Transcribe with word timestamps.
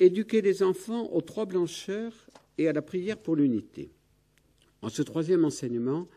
Éduquer 0.00 0.40
les 0.40 0.62
enfants 0.62 1.12
aux 1.12 1.20
trois 1.20 1.44
blancheurs 1.44 2.30
et 2.56 2.66
à 2.68 2.72
la 2.72 2.80
prière 2.80 3.18
pour 3.18 3.36
l'unité. 3.36 3.90
En 4.80 4.88
ce 4.88 5.02
troisième 5.02 5.44
enseignement, 5.44 6.08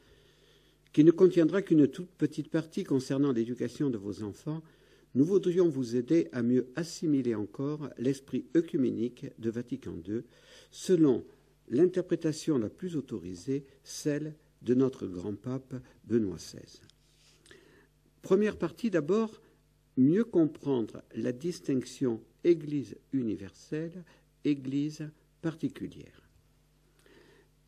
qui 0.94 1.04
ne 1.04 1.12
contiendra 1.12 1.62
qu'une 1.62 1.88
toute 1.88 2.10
petite 2.12 2.50
partie 2.50 2.86
concernant 2.86 3.34
l'éducation 3.34 3.90
de 3.90 3.98
vos 3.98 4.24
enfants, 4.24 4.64
nous 5.16 5.26
voudrions 5.26 5.68
vous 5.68 5.98
aider 5.98 6.30
à 6.32 6.42
mieux 6.44 6.70
assimiler 6.78 7.36
encore 7.36 7.90
l'esprit 7.98 8.46
œcuménique 8.56 9.26
de 9.38 9.50
Vatican 9.50 9.96
II, 10.08 10.22
selon 10.72 11.26
l'interprétation 11.68 12.58
la 12.58 12.70
plus 12.70 12.96
autorisée, 12.96 13.66
celle 13.84 14.34
de 14.62 14.76
notre 14.76 15.08
grand 15.08 15.36
pape 15.36 15.76
Benoît 16.06 16.38
XVI. 16.38 16.80
Première 18.22 18.58
partie 18.58 18.90
d'abord, 18.90 19.42
mieux 19.98 20.24
comprendre 20.24 21.04
la 21.16 21.32
distinction 21.32 22.22
Église 22.44 22.98
universelle, 23.12 24.04
Église 24.44 25.10
particulière. 25.42 26.30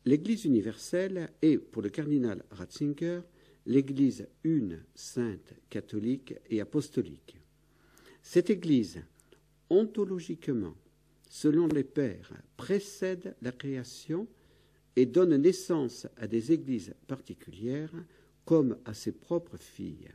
L'Église 0.04 0.44
universelle 0.44 1.30
est, 1.42 1.58
pour 1.58 1.82
le 1.82 1.88
cardinal 1.88 2.44
Ratzinger, 2.50 3.22
l'Église 3.66 4.28
une, 4.44 4.84
sainte, 4.94 5.54
catholique 5.68 6.34
et 6.48 6.60
apostolique. 6.60 7.36
Cette 8.22 8.50
Église, 8.50 9.02
ontologiquement, 9.68 10.76
selon 11.28 11.66
les 11.66 11.84
pères, 11.84 12.32
précède 12.56 13.34
la 13.42 13.52
création 13.52 14.28
et 14.94 15.06
donne 15.06 15.36
naissance 15.36 16.06
à 16.16 16.26
des 16.26 16.52
églises 16.52 16.94
particulières 17.06 17.92
comme 18.44 18.78
à 18.84 18.94
ses 18.94 19.12
propres 19.12 19.58
filles. 19.58 20.10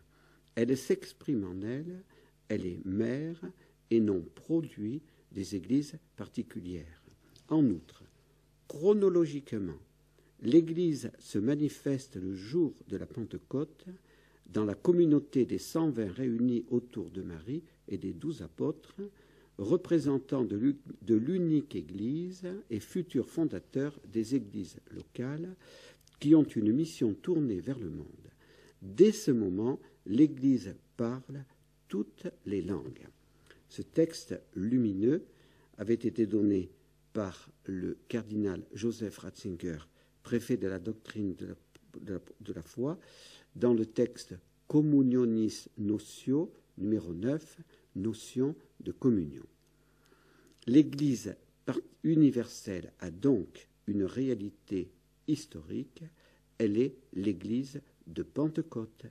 Elle 0.55 0.76
s'exprime 0.77 1.43
en 1.43 1.62
elle, 1.62 2.04
elle 2.52 2.66
est 2.66 2.86
mère 2.86 3.40
et 3.91 4.02
non 4.02 4.26
produit 4.36 5.02
des 5.32 5.55
églises 5.55 5.98
particulières. 6.18 7.02
En 7.48 7.66
outre, 7.66 8.04
chronologiquement, 8.68 9.80
l'Église 10.41 11.12
se 11.18 11.40
manifeste 11.40 12.18
le 12.18 12.35
jour 12.35 12.74
de 12.90 12.98
la 12.98 13.05
Pentecôte 13.05 13.85
dans 14.48 14.66
la 14.66 14.76
communauté 14.76 15.46
des 15.46 15.60
120 15.60 16.12
réunis 16.12 16.66
autour 16.70 17.10
de 17.10 17.21
Marie 17.21 17.63
et 17.88 17.98
des 17.98 18.12
douze 18.12 18.41
apôtres, 18.41 18.99
représentants 19.58 20.43
de 20.43 21.15
l'unique 21.15 21.76
Église 21.76 22.43
et 22.70 22.82
futurs 22.82 23.30
fondateurs 23.30 23.98
des 24.12 24.36
églises 24.36 24.76
locales 24.93 25.55
qui 26.20 26.36
ont 26.36 26.43
une 26.43 26.74
mission 26.74 27.13
tournée 27.13 27.62
vers 27.62 27.80
le 27.80 27.90
monde. 27.90 28.08
Dès 28.82 29.13
ce 29.13 29.32
moment, 29.32 29.80
l'Église 30.05 30.76
parle 30.98 31.46
toutes 31.91 32.27
les 32.45 32.61
langues. 32.61 33.05
Ce 33.67 33.81
texte 33.81 34.41
lumineux 34.55 35.25
avait 35.77 35.93
été 35.93 36.25
donné 36.25 36.71
par 37.11 37.49
le 37.65 37.97
cardinal 38.07 38.63
Joseph 38.73 39.17
Ratzinger, 39.17 39.77
préfet 40.23 40.55
de 40.55 40.69
la 40.69 40.79
doctrine 40.79 41.35
de 41.35 42.21
la, 42.55 42.62
foi, 42.62 42.97
dans 43.57 43.73
le 43.73 43.85
texte 43.85 44.35
Communionis 44.69 45.65
Notio, 45.77 46.53
numéro 46.77 47.13
9, 47.13 47.59
notion 47.97 48.55
de 48.79 48.93
communion. 48.93 49.45
L'Église 50.67 51.35
universelle 52.05 52.93
a 52.99 53.12
donc 53.12 53.67
une 53.87 54.05
réalité 54.05 54.93
historique, 55.27 56.03
elle 56.57 56.77
est 56.77 56.95
l'Église 57.12 57.81
de 58.07 58.23
Pentecôte, 58.23 59.07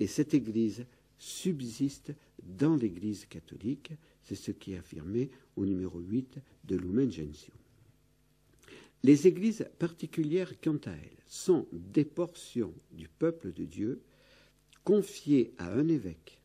et 0.00 0.06
cette 0.06 0.32
Église 0.32 0.86
subsiste 1.22 2.12
dans 2.42 2.76
l'Église 2.76 3.26
catholique, 3.26 3.92
c'est 4.22 4.34
ce 4.34 4.50
qui 4.50 4.72
est 4.72 4.78
affirmé 4.78 5.30
au 5.56 5.64
numéro 5.64 5.98
8 6.00 6.38
de 6.64 6.76
Lumen 6.76 7.10
Gentium. 7.10 7.56
Les 9.02 9.26
églises 9.26 9.68
particulières, 9.78 10.60
quant 10.60 10.80
à 10.86 10.92
elles, 10.92 11.22
sont 11.26 11.66
des 11.72 12.04
portions 12.04 12.72
du 12.92 13.08
peuple 13.08 13.52
de 13.52 13.64
Dieu 13.64 14.02
confiées 14.84 15.54
à 15.58 15.72
un 15.72 15.88
évêque 15.88 16.42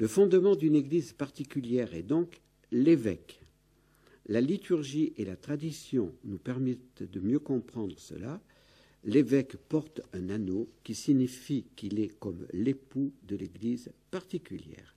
le 0.00 0.08
fondement 0.08 0.56
d'une 0.56 0.76
Église 0.76 1.12
particulière 1.12 1.92
est 1.92 2.02
donc 2.02 2.40
l'évêque. 2.72 3.42
La 4.28 4.40
liturgie 4.40 5.12
et 5.18 5.26
la 5.26 5.36
tradition 5.36 6.14
nous 6.24 6.38
permettent 6.38 7.02
de 7.02 7.20
mieux 7.20 7.38
comprendre 7.38 7.98
cela. 7.98 8.40
L'évêque 9.04 9.56
porte 9.56 10.02
un 10.12 10.28
anneau 10.28 10.68
qui 10.84 10.94
signifie 10.94 11.66
qu'il 11.74 12.00
est 12.00 12.18
comme 12.18 12.46
l'époux 12.52 13.12
de 13.22 13.36
l'Église 13.36 13.90
particulière. 14.10 14.94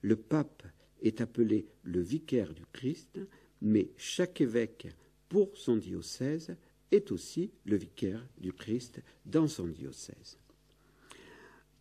Le 0.00 0.16
pape 0.16 0.62
est 1.02 1.20
appelé 1.20 1.66
le 1.82 2.00
vicaire 2.00 2.54
du 2.54 2.64
Christ, 2.72 3.20
mais 3.60 3.90
chaque 3.96 4.40
évêque 4.40 4.88
pour 5.28 5.56
son 5.56 5.76
diocèse 5.76 6.56
est 6.90 7.12
aussi 7.12 7.50
le 7.64 7.76
vicaire 7.76 8.26
du 8.38 8.52
Christ 8.52 9.00
dans 9.26 9.48
son 9.48 9.66
diocèse. 9.66 10.38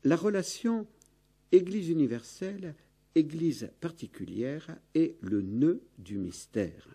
La 0.04 0.16
relation 0.16 0.88
Église 1.52 1.90
universelle, 1.90 2.76
Église 3.14 3.70
particulière 3.82 4.78
est 4.96 5.18
le 5.22 5.42
nœud 5.42 5.84
du 5.98 6.18
mystère. 6.18 6.88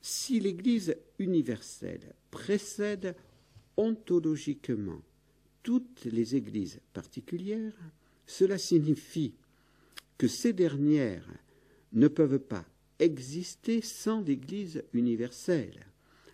Si 0.00 0.38
l'Église 0.38 0.96
universelle 1.18 2.14
précède 2.34 3.14
ontologiquement 3.76 5.00
toutes 5.62 6.04
les 6.04 6.34
Églises 6.34 6.80
particulières, 6.92 7.72
cela 8.26 8.58
signifie 8.58 9.34
que 10.18 10.26
ces 10.26 10.52
dernières 10.52 11.28
ne 11.92 12.08
peuvent 12.08 12.40
pas 12.40 12.66
exister 12.98 13.80
sans 13.80 14.20
l'Église 14.20 14.82
universelle, 14.92 15.86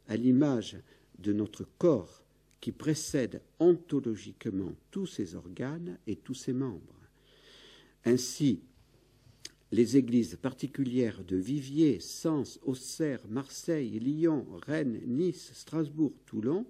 à 0.09 0.17
l'image 0.17 0.79
de 1.19 1.35
notre 1.35 1.69
corps 1.77 2.23
qui 2.63 2.73
précède 2.73 3.43
ontologiquement 3.59 4.73
tous 4.91 5.07
ses 5.07 5.35
organes 5.35 5.99
et 6.07 6.17
tous 6.17 6.35
ses 6.35 6.55
membres. 6.55 7.01
Ainsi, 8.07 8.63
les 9.73 9.97
églises 9.97 10.37
particulières 10.37 11.23
de 11.25 11.37
Viviers, 11.37 12.01
Sens, 12.01 12.59
Auxerre, 12.63 13.21
Marseille, 13.29 13.99
Lyon, 14.01 14.47
Rennes, 14.67 15.01
Nice, 15.07 15.53
Strasbourg, 15.55 16.13
Toulon 16.27 16.67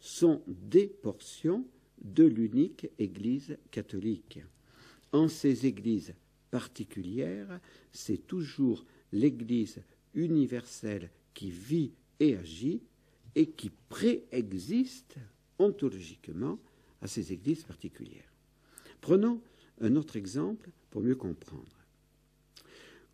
sont 0.00 0.42
des 0.46 0.86
portions 0.86 1.66
de 2.02 2.24
l'unique 2.24 2.88
Église 2.98 3.56
catholique. 3.70 4.40
En 5.12 5.28
ces 5.28 5.66
églises 5.66 6.14
particulières, 6.50 7.60
c'est 7.92 8.26
toujours 8.26 8.84
l'Église 9.12 9.80
universelle 10.14 11.10
qui 11.32 11.50
vit 11.50 11.92
et 12.20 12.36
agit 12.36 12.82
et 13.34 13.46
qui 13.46 13.70
préexiste 13.88 15.16
ontologiquement 15.58 16.58
à 17.00 17.06
ces 17.06 17.32
églises 17.32 17.64
particulières. 17.64 18.32
Prenons 19.00 19.40
un 19.80 19.96
autre 19.96 20.16
exemple 20.16 20.70
pour 20.90 21.02
mieux 21.02 21.16
comprendre. 21.16 21.81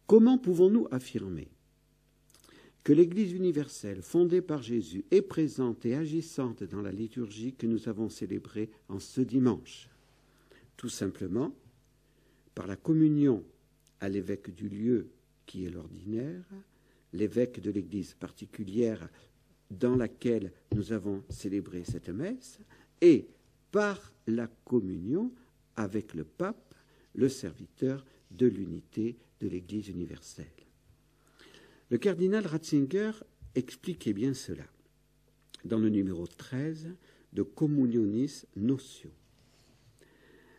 Comment 0.08 0.38
pouvons-nous 0.38 0.88
affirmer 0.90 1.48
que 2.82 2.94
l'Église 2.94 3.34
universelle 3.34 4.00
fondée 4.00 4.40
par 4.40 4.62
Jésus 4.62 5.04
est 5.10 5.20
présente 5.20 5.84
et 5.84 5.94
agissante 5.94 6.64
dans 6.64 6.80
la 6.80 6.92
liturgie 6.92 7.52
que 7.52 7.66
nous 7.66 7.90
avons 7.90 8.08
célébrée 8.08 8.70
en 8.88 9.00
ce 9.00 9.20
dimanche? 9.20 9.90
Tout 10.78 10.88
simplement 10.88 11.54
par 12.54 12.66
la 12.66 12.76
communion 12.76 13.44
à 14.00 14.08
l'évêque 14.08 14.54
du 14.54 14.70
lieu 14.70 15.10
qui 15.44 15.66
est 15.66 15.70
l'ordinaire, 15.70 16.48
l'évêque 17.12 17.60
de 17.60 17.70
l'Église 17.70 18.14
particulière 18.14 19.10
dans 19.70 19.94
laquelle 19.94 20.52
nous 20.74 20.94
avons 20.94 21.22
célébré 21.28 21.84
cette 21.84 22.08
messe 22.08 22.60
et 23.02 23.28
par 23.70 24.14
la 24.26 24.46
communion 24.64 25.30
avec 25.76 26.14
le 26.14 26.24
pape, 26.24 26.74
le 27.14 27.28
serviteur 27.28 28.06
de 28.30 28.46
l'unité 28.46 29.16
de 29.40 29.48
l'Église 29.48 29.88
universelle. 29.88 30.46
Le 31.90 31.98
cardinal 31.98 32.46
Ratzinger 32.46 33.12
expliquait 33.54 34.12
bien 34.12 34.34
cela 34.34 34.66
dans 35.64 35.78
le 35.78 35.88
numéro 35.88 36.26
13 36.26 36.94
de 37.32 37.42
Communionis 37.42 38.44
Notio. 38.56 39.10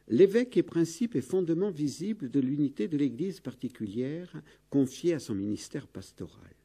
L'évêque 0.08 0.58
est 0.58 0.64
principe 0.64 1.16
et 1.16 1.22
fondement 1.22 1.70
visible 1.70 2.32
de 2.32 2.40
l'unité 2.40 2.88
de 2.88 2.98
l'Église 2.98 3.42
particulière 3.42 4.42
confiée 4.72 5.14
à 5.14 5.20
son 5.20 5.36
ministère 5.36 5.88
pastoral. 5.88 6.56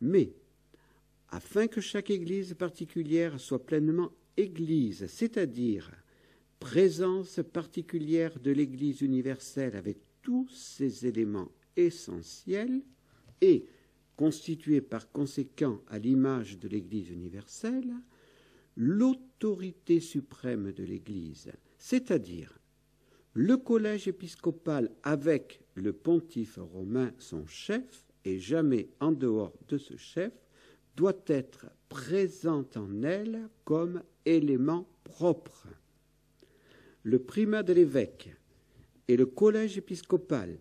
Mais 0.00 0.32
afin 1.30 1.66
que 1.66 1.80
chaque 1.80 2.10
Église 2.10 2.54
particulière 2.54 3.40
soit 3.40 3.66
pleinement 3.66 4.12
Église, 4.36 5.06
c'est-à-dire 5.08 5.90
présence 6.60 7.40
particulière 7.52 8.38
de 8.38 8.52
l'Église 8.52 9.00
universelle 9.02 9.74
avec 9.74 9.98
tous 10.24 10.48
ses 10.48 11.06
éléments 11.06 11.52
essentiels 11.76 12.82
et 13.40 13.66
constituée 14.16 14.80
par 14.80 15.12
conséquent 15.12 15.80
à 15.86 15.98
l'image 15.98 16.58
de 16.58 16.66
l'Église 16.66 17.10
universelle, 17.10 17.92
l'autorité 18.76 20.00
suprême 20.00 20.72
de 20.72 20.82
l'Église, 20.82 21.52
c'est-à-dire 21.78 22.58
le 23.34 23.56
collège 23.56 24.08
épiscopal 24.08 24.90
avec 25.02 25.60
le 25.74 25.92
pontife 25.92 26.58
romain 26.58 27.12
son 27.18 27.46
chef, 27.46 28.06
et 28.24 28.38
jamais 28.38 28.88
en 29.00 29.12
dehors 29.12 29.52
de 29.68 29.76
ce 29.76 29.96
chef, 29.96 30.32
doit 30.96 31.20
être 31.26 31.66
présent 31.90 32.64
en 32.76 33.02
elle 33.02 33.50
comme 33.64 34.02
élément 34.24 34.88
propre. 35.02 35.66
Le 37.02 37.18
primat 37.18 37.62
de 37.62 37.74
l'évêque 37.74 38.34
et 39.08 39.16
le 39.16 39.26
collège 39.26 39.78
épiscopal 39.78 40.58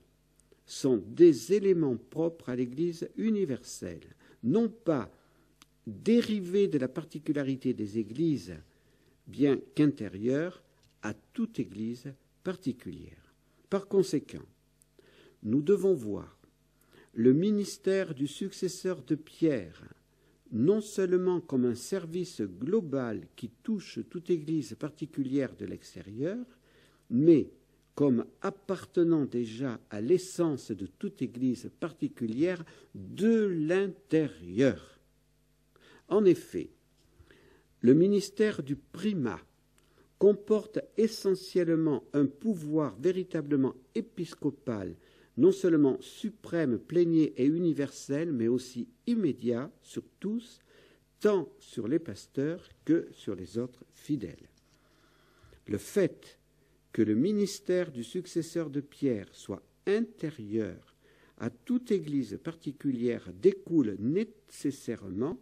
sont 0.66 1.04
des 1.07 1.54
éléments 1.54 1.98
propres 1.98 2.50
à 2.50 2.56
l'Église 2.56 3.10
universelle, 3.18 4.16
non 4.44 4.69
pas 4.69 5.12
dérivés 5.86 6.68
de 6.68 6.78
la 6.78 6.88
particularité 6.88 7.74
des 7.74 8.00
Églises, 8.00 8.56
bien 9.28 9.60
qu'intérieurs 9.75 10.63
à 11.01 11.13
toute 11.13 11.60
Église 11.60 12.13
particulière. 12.44 13.34
Par 13.69 13.88
conséquent, 13.88 14.46
nous 15.44 15.62
devons 15.62 15.94
voir 15.94 16.39
le 17.13 17.34
ministère 17.34 18.16
du 18.16 18.28
successeur 18.28 19.04
de 19.04 19.16
Pierre 19.16 19.84
non 20.54 20.81
seulement 20.81 21.42
comme 21.42 21.66
un 21.66 21.75
service 21.75 22.42
global 22.42 23.28
qui 23.36 23.50
touche 23.50 24.00
toute 24.10 24.30
Église 24.30 24.75
particulière 24.75 25.56
de 25.56 25.66
l'extérieur, 25.66 26.46
mais 27.10 27.50
comme 27.95 28.25
appartenant 28.42 29.25
déjà 29.25 29.80
à 29.90 30.01
l'essence 30.01 30.72
de 30.72 30.88
toute 30.88 31.22
Église 31.22 31.69
particulière 31.80 32.63
de 32.95 33.45
l'intérieur. 33.45 35.00
En 36.07 36.25
effet, 36.25 36.72
le 37.81 37.94
ministère 37.94 38.63
du 38.63 38.75
primat 38.75 39.40
comporte 40.18 40.80
essentiellement 40.98 42.04
un 42.13 42.25
pouvoir 42.25 42.95
véritablement 42.98 43.75
épiscopal, 43.94 44.96
non 45.38 45.51
seulement 45.51 45.98
suprême, 46.00 46.80
plénier 46.80 47.34
et 47.36 47.46
universel, 47.46 48.31
mais 48.31 48.48
aussi 48.48 48.88
immédiat 49.06 49.69
sur 49.81 50.04
tous, 50.19 50.60
tant 51.19 51.50
sur 51.60 51.88
les 51.88 52.00
pasteurs 52.00 52.69
que 52.86 53.07
sur 53.12 53.36
les 53.36 53.57
autres 53.57 53.84
fidèles. 53.94 54.50
Le 55.68 55.78
fait 55.78 56.39
que 56.94 57.01
le 57.01 57.16
ministère 57.16 57.92
du 57.92 58.04
successeur 58.04 58.69
de 58.69 58.80
Pierre 58.80 59.28
soit 59.34 59.63
intérieur 59.88 60.95
à 61.40 61.50
toute 61.50 61.92
Église 61.92 62.40
particulière 62.42 63.28
découle 63.34 63.98
nécessairement 64.00 65.38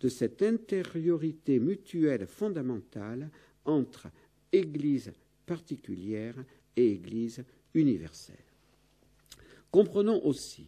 de 0.00 0.08
cette 0.08 0.42
intériorité 0.42 1.58
mutuelle 1.60 2.26
fondamentale 2.26 3.30
entre 3.64 4.08
Église 4.52 5.12
particulière 5.46 6.34
et 6.76 6.92
Église 6.92 7.44
universelle. 7.72 8.36
Comprenons 9.70 10.22
aussi 10.24 10.66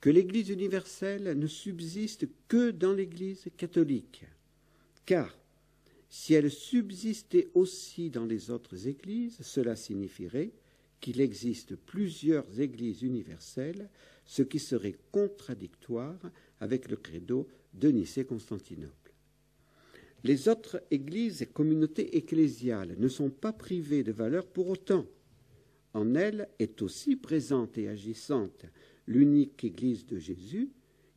que 0.00 0.10
l'Église 0.10 0.50
universelle 0.50 1.38
ne 1.38 1.46
subsiste 1.46 2.26
que 2.48 2.72
dans 2.72 2.92
l'Église 2.92 3.46
catholique, 3.56 4.24
car 5.06 5.34
si 6.16 6.34
elle 6.34 6.48
subsistait 6.48 7.48
aussi 7.54 8.08
dans 8.08 8.24
les 8.24 8.52
autres 8.52 8.86
églises, 8.86 9.36
cela 9.40 9.74
signifierait 9.74 10.52
qu'il 11.00 11.20
existe 11.20 11.74
plusieurs 11.74 12.60
églises 12.60 13.02
universelles, 13.02 13.90
ce 14.24 14.42
qui 14.42 14.60
serait 14.60 14.94
contradictoire 15.10 16.20
avec 16.60 16.88
le 16.88 16.96
credo 16.96 17.48
de 17.74 17.88
Nicée-Constantinople. 17.88 19.12
Les 20.22 20.46
autres 20.46 20.80
églises 20.92 21.42
et 21.42 21.46
communautés 21.46 22.16
ecclésiales 22.16 22.94
ne 22.96 23.08
sont 23.08 23.30
pas 23.30 23.52
privées 23.52 24.04
de 24.04 24.12
valeur 24.12 24.46
pour 24.46 24.68
autant. 24.68 25.06
En 25.94 26.14
elles 26.14 26.48
est 26.60 26.80
aussi 26.80 27.16
présente 27.16 27.76
et 27.76 27.88
agissante 27.88 28.66
l'unique 29.08 29.64
Église 29.64 30.06
de 30.06 30.18
Jésus, 30.18 30.70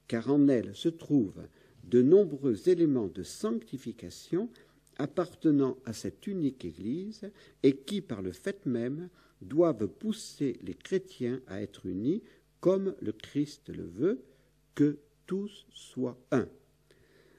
car 0.07 0.31
en 0.31 0.47
elle 0.47 0.73
se 0.73 0.89
trouvent 0.89 1.47
de 1.83 2.01
nombreux 2.01 2.67
éléments 2.67 3.07
de 3.07 3.23
sanctification 3.23 4.49
appartenant 4.97 5.77
à 5.85 5.93
cette 5.93 6.27
unique 6.27 6.65
Église 6.65 7.29
et 7.63 7.77
qui, 7.77 8.01
par 8.01 8.21
le 8.21 8.31
fait 8.31 8.65
même, 8.65 9.09
doivent 9.41 9.87
pousser 9.87 10.59
les 10.63 10.73
chrétiens 10.73 11.41
à 11.47 11.61
être 11.61 11.85
unis 11.85 12.23
comme 12.59 12.95
le 13.01 13.11
Christ 13.11 13.69
le 13.69 13.85
veut, 13.85 14.23
que 14.75 14.97
tous 15.25 15.65
soient 15.73 16.19
un. 16.31 16.47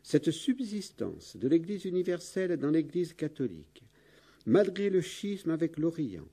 Cette 0.02 0.30
subsistance 0.30 1.36
de 1.36 1.48
l'Église 1.48 1.84
universelle 1.84 2.56
dans 2.56 2.70
l'Église 2.70 3.12
catholique, 3.12 3.84
malgré 4.46 4.90
le 4.90 5.00
schisme 5.00 5.50
avec 5.50 5.78
l'Orient, 5.78 6.28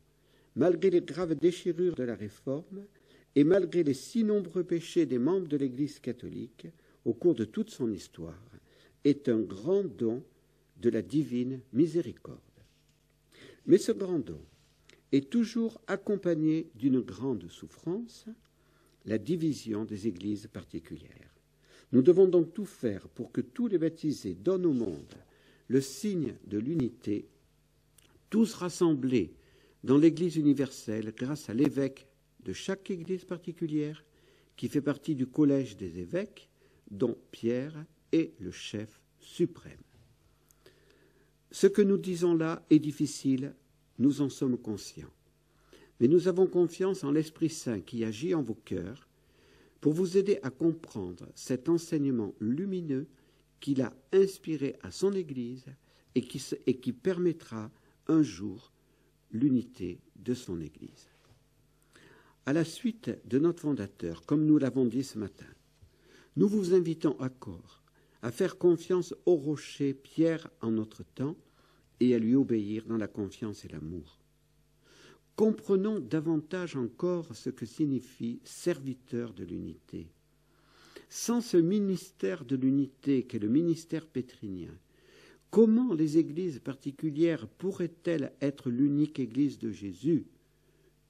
malgré 0.56 0.90
les 0.90 1.02
graves 1.02 1.36
déchirures 1.36 1.96
de 1.96 2.04
la 2.04 2.16
Réforme, 2.16 2.86
et 3.36 3.44
malgré 3.44 3.84
les 3.84 3.94
si 3.94 4.24
nombreux 4.24 4.64
péchés 4.64 5.06
des 5.06 5.20
membres 5.20 5.48
de 5.48 5.58
l'Église 5.58 6.00
catholique 6.00 6.68
au 7.04 7.14
cours 7.14 7.36
de 7.36 7.46
toute 7.46 7.70
son 7.70 7.92
histoire, 7.92 8.42
est 9.04 9.28
un 9.28 9.42
grand 9.42 9.84
don 9.84 10.24
de 10.78 10.90
la 10.90 11.02
divine 11.02 11.62
miséricorde. 11.74 12.40
Mais 13.66 13.78
ce 13.78 13.92
grand 13.92 14.20
don 14.20 14.42
est 15.12 15.30
toujours 15.30 15.80
accompagné 15.88 16.70
d'une 16.76 17.00
grande 17.00 17.50
souffrance, 17.50 18.26
la 19.06 19.18
division 19.18 19.86
des 19.86 20.08
églises 20.08 20.48
particulières. 20.48 21.36
Nous 21.92 22.02
devons 22.02 22.28
donc 22.28 22.54
tout 22.54 22.66
faire 22.66 23.08
pour 23.10 23.32
que 23.32 23.42
tous 23.42 23.68
les 23.68 23.78
baptisés 23.78 24.36
donnent 24.36 24.66
au 24.66 24.74
monde 24.74 25.16
le 25.68 25.82
signe 25.82 26.36
de 26.46 26.58
l'unité, 26.58 27.28
tous 28.30 28.54
rassemblés 28.54 29.34
dans 29.84 29.98
l'Église 29.98 30.36
universelle 30.36 31.14
grâce 31.16 31.50
à 31.50 31.54
l'évêque 31.54 32.08
de 32.44 32.54
chaque 32.54 32.90
Église 32.92 33.26
particulière 33.26 34.04
qui 34.58 34.68
fait 34.68 34.82
partie 34.82 35.16
du 35.16 35.28
collège 35.28 35.78
des 35.78 36.00
évêques 36.00 36.50
dont 36.90 37.18
Pierre 37.32 37.86
est 38.12 38.34
le 38.40 38.52
chef 38.52 39.02
suprême. 39.20 39.85
Ce 41.56 41.68
que 41.68 41.82
nous 41.82 41.98
disons 41.98 42.36
là 42.36 42.66
est 42.70 42.80
difficile, 42.80 43.54
nous 43.98 44.20
en 44.20 44.28
sommes 44.28 44.58
conscients. 44.58 45.14
Mais 46.02 46.10
nous 46.10 46.28
avons 46.28 46.48
confiance 46.48 47.06
en 47.06 47.12
l'Esprit 47.12 47.50
Saint 47.50 47.80
qui 47.80 48.04
agit 48.04 48.36
en 48.36 48.42
vos 48.42 48.56
cœurs 48.66 49.08
pour 49.80 49.94
vous 49.94 50.18
aider 50.18 50.38
à 50.44 50.50
comprendre 50.50 51.26
cet 51.34 51.70
enseignement 51.70 52.34
lumineux 52.42 53.08
qu'il 53.62 53.82
a 53.82 53.94
inspiré 54.12 54.76
à 54.82 54.92
son 54.92 55.14
Église 55.14 55.64
et 56.14 56.24
qui, 56.24 56.44
et 56.68 56.76
qui 56.76 56.92
permettra 56.92 57.72
un 58.10 58.22
jour 58.22 58.74
l'unité 59.32 60.02
de 60.18 60.34
son 60.34 60.60
Église. 60.60 61.08
À 62.46 62.52
la 62.52 62.66
suite 62.66 63.18
de 63.30 63.40
notre 63.40 63.62
fondateur, 63.62 64.26
comme 64.26 64.46
nous 64.46 64.58
l'avons 64.58 64.84
dit 64.84 65.06
ce 65.06 65.18
matin, 65.18 65.48
nous 66.36 66.50
vous 66.50 66.74
invitons 66.74 67.16
à 67.22 67.30
à 68.22 68.32
faire 68.32 68.58
confiance 68.58 69.16
au 69.26 69.36
rocher 69.36 69.94
Pierre 69.94 70.50
en 70.60 70.72
notre 70.72 71.04
temps 71.04 71.38
et 72.00 72.16
à 72.16 72.20
lui 72.20 72.36
obéir 72.36 72.86
dans 72.86 72.98
la 72.98 73.08
confiance 73.08 73.66
et 73.66 73.70
l'amour. 73.70 74.20
Comprenons 75.36 76.00
davantage 76.00 76.76
encore 76.76 77.36
ce 77.36 77.50
que 77.50 77.66
signifie 77.66 78.40
serviteur 78.44 79.34
de 79.34 79.44
l'unité. 79.44 80.08
Sans 81.10 81.42
ce 81.42 81.58
ministère 81.58 82.46
de 82.46 82.56
l'unité 82.56 83.24
qu'est 83.24 83.40
le 83.40 83.50
ministère 83.50 84.08
pétrinien, 84.08 84.74
comment 85.52 85.94
les 85.94 86.18
églises 86.18 86.60
particulières 86.60 87.48
pourraient-elles 87.48 88.34
être 88.42 88.70
l'unique 88.70 89.20
église 89.20 89.60
de 89.60 89.72
Jésus, 89.72 90.26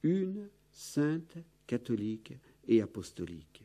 une, 0.02 0.48
sainte, 0.72 1.36
catholique 1.66 2.32
et 2.68 2.80
apostolique 2.82 3.62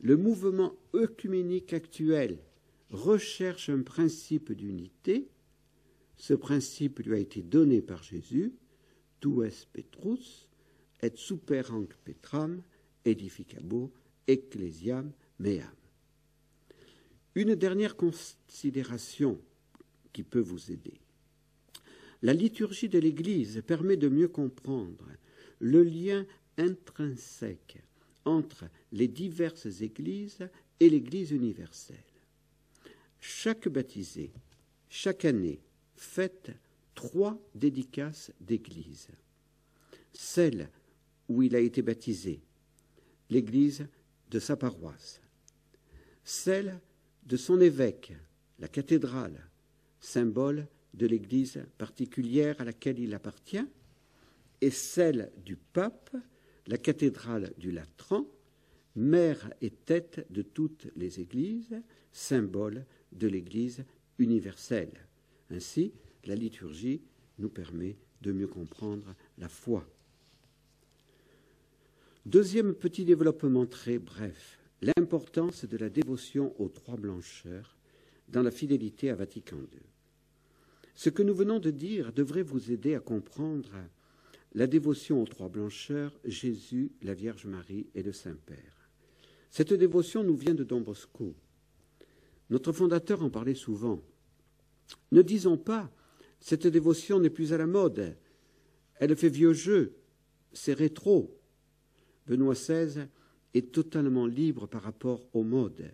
Le 0.00 0.16
mouvement 0.16 0.74
œcuménique 0.94 1.72
actuel 1.72 2.38
recherche 2.90 3.68
un 3.68 3.82
principe 3.82 4.52
d'unité. 4.52 5.28
Ce 6.22 6.34
principe 6.34 7.00
lui 7.00 7.14
a 7.16 7.18
été 7.18 7.42
donné 7.42 7.82
par 7.82 8.00
Jésus, 8.04 8.52
tu 9.20 9.44
es 9.44 9.50
Petrus, 9.72 10.46
et 11.02 11.10
super 11.16 11.74
anc 11.74 11.88
Petram, 12.04 12.62
edificabo, 13.04 13.92
ecclesiam 14.28 15.10
meam. 15.40 15.66
Une 17.34 17.56
dernière 17.56 17.96
considération 17.96 19.40
qui 20.12 20.22
peut 20.22 20.38
vous 20.38 20.70
aider. 20.70 21.00
La 22.22 22.34
liturgie 22.34 22.88
de 22.88 23.00
l'Église 23.00 23.60
permet 23.66 23.96
de 23.96 24.08
mieux 24.08 24.28
comprendre 24.28 25.08
le 25.58 25.82
lien 25.82 26.24
intrinsèque 26.56 27.82
entre 28.24 28.66
les 28.92 29.08
diverses 29.08 29.80
Églises 29.80 30.48
et 30.78 30.88
l'Église 30.88 31.32
universelle. 31.32 31.96
Chaque 33.18 33.68
baptisé, 33.68 34.30
chaque 34.88 35.24
année, 35.24 35.58
fête 36.02 36.50
trois 36.94 37.38
dédicaces 37.54 38.32
d'église. 38.40 39.08
Celle 40.12 40.68
où 41.28 41.42
il 41.42 41.54
a 41.56 41.60
été 41.60 41.80
baptisé, 41.80 42.42
l'église 43.30 43.86
de 44.30 44.38
sa 44.38 44.56
paroisse. 44.56 45.20
Celle 46.24 46.80
de 47.24 47.36
son 47.36 47.60
évêque, 47.60 48.12
la 48.58 48.68
cathédrale, 48.68 49.48
symbole 50.00 50.66
de 50.92 51.06
l'église 51.06 51.64
particulière 51.78 52.60
à 52.60 52.64
laquelle 52.64 52.98
il 52.98 53.14
appartient, 53.14 53.66
et 54.60 54.70
celle 54.70 55.32
du 55.44 55.56
pape, 55.56 56.14
la 56.66 56.78
cathédrale 56.78 57.52
du 57.56 57.70
Latran, 57.70 58.26
mère 58.96 59.50
et 59.60 59.70
tête 59.70 60.26
de 60.30 60.42
toutes 60.42 60.88
les 60.96 61.20
églises, 61.20 61.80
symbole 62.12 62.84
de 63.12 63.28
l'Église 63.28 63.84
universelle. 64.18 65.08
Ainsi, 65.52 65.92
la 66.24 66.34
liturgie 66.34 67.02
nous 67.38 67.50
permet 67.50 67.96
de 68.22 68.32
mieux 68.32 68.48
comprendre 68.48 69.14
la 69.38 69.48
foi. 69.48 69.86
Deuxième 72.24 72.74
petit 72.74 73.04
développement 73.04 73.66
très 73.66 73.98
bref, 73.98 74.58
l'importance 74.80 75.64
de 75.64 75.76
la 75.76 75.90
dévotion 75.90 76.54
aux 76.60 76.68
trois 76.68 76.96
blancheurs 76.96 77.76
dans 78.28 78.42
la 78.42 78.50
fidélité 78.50 79.10
à 79.10 79.14
Vatican 79.14 79.56
II. 79.56 79.80
Ce 80.94 81.10
que 81.10 81.22
nous 81.22 81.34
venons 81.34 81.58
de 81.58 81.70
dire 81.70 82.12
devrait 82.12 82.42
vous 82.42 82.70
aider 82.70 82.94
à 82.94 83.00
comprendre 83.00 83.72
la 84.54 84.66
dévotion 84.66 85.22
aux 85.22 85.26
trois 85.26 85.48
blancheurs, 85.48 86.18
Jésus, 86.24 86.92
la 87.02 87.14
Vierge 87.14 87.46
Marie 87.46 87.86
et 87.94 88.02
le 88.02 88.12
Saint-Père. 88.12 88.88
Cette 89.50 89.72
dévotion 89.72 90.22
nous 90.24 90.36
vient 90.36 90.54
de 90.54 90.64
Don 90.64 90.80
Bosco. 90.80 91.34
Notre 92.50 92.72
fondateur 92.72 93.22
en 93.22 93.30
parlait 93.30 93.54
souvent. 93.54 94.02
Ne 95.10 95.22
disons 95.22 95.56
pas 95.56 95.90
cette 96.42 96.66
dévotion 96.66 97.20
n'est 97.20 97.30
plus 97.30 97.52
à 97.52 97.56
la 97.56 97.68
mode, 97.68 98.16
elle 98.96 99.14
fait 99.14 99.28
vieux 99.28 99.52
jeu, 99.52 99.94
c'est 100.52 100.72
rétro. 100.72 101.38
Benoît 102.26 102.54
XVI 102.54 103.06
est 103.54 103.72
totalement 103.72 104.26
libre 104.26 104.66
par 104.66 104.82
rapport 104.82 105.24
aux 105.34 105.44
modes, 105.44 105.92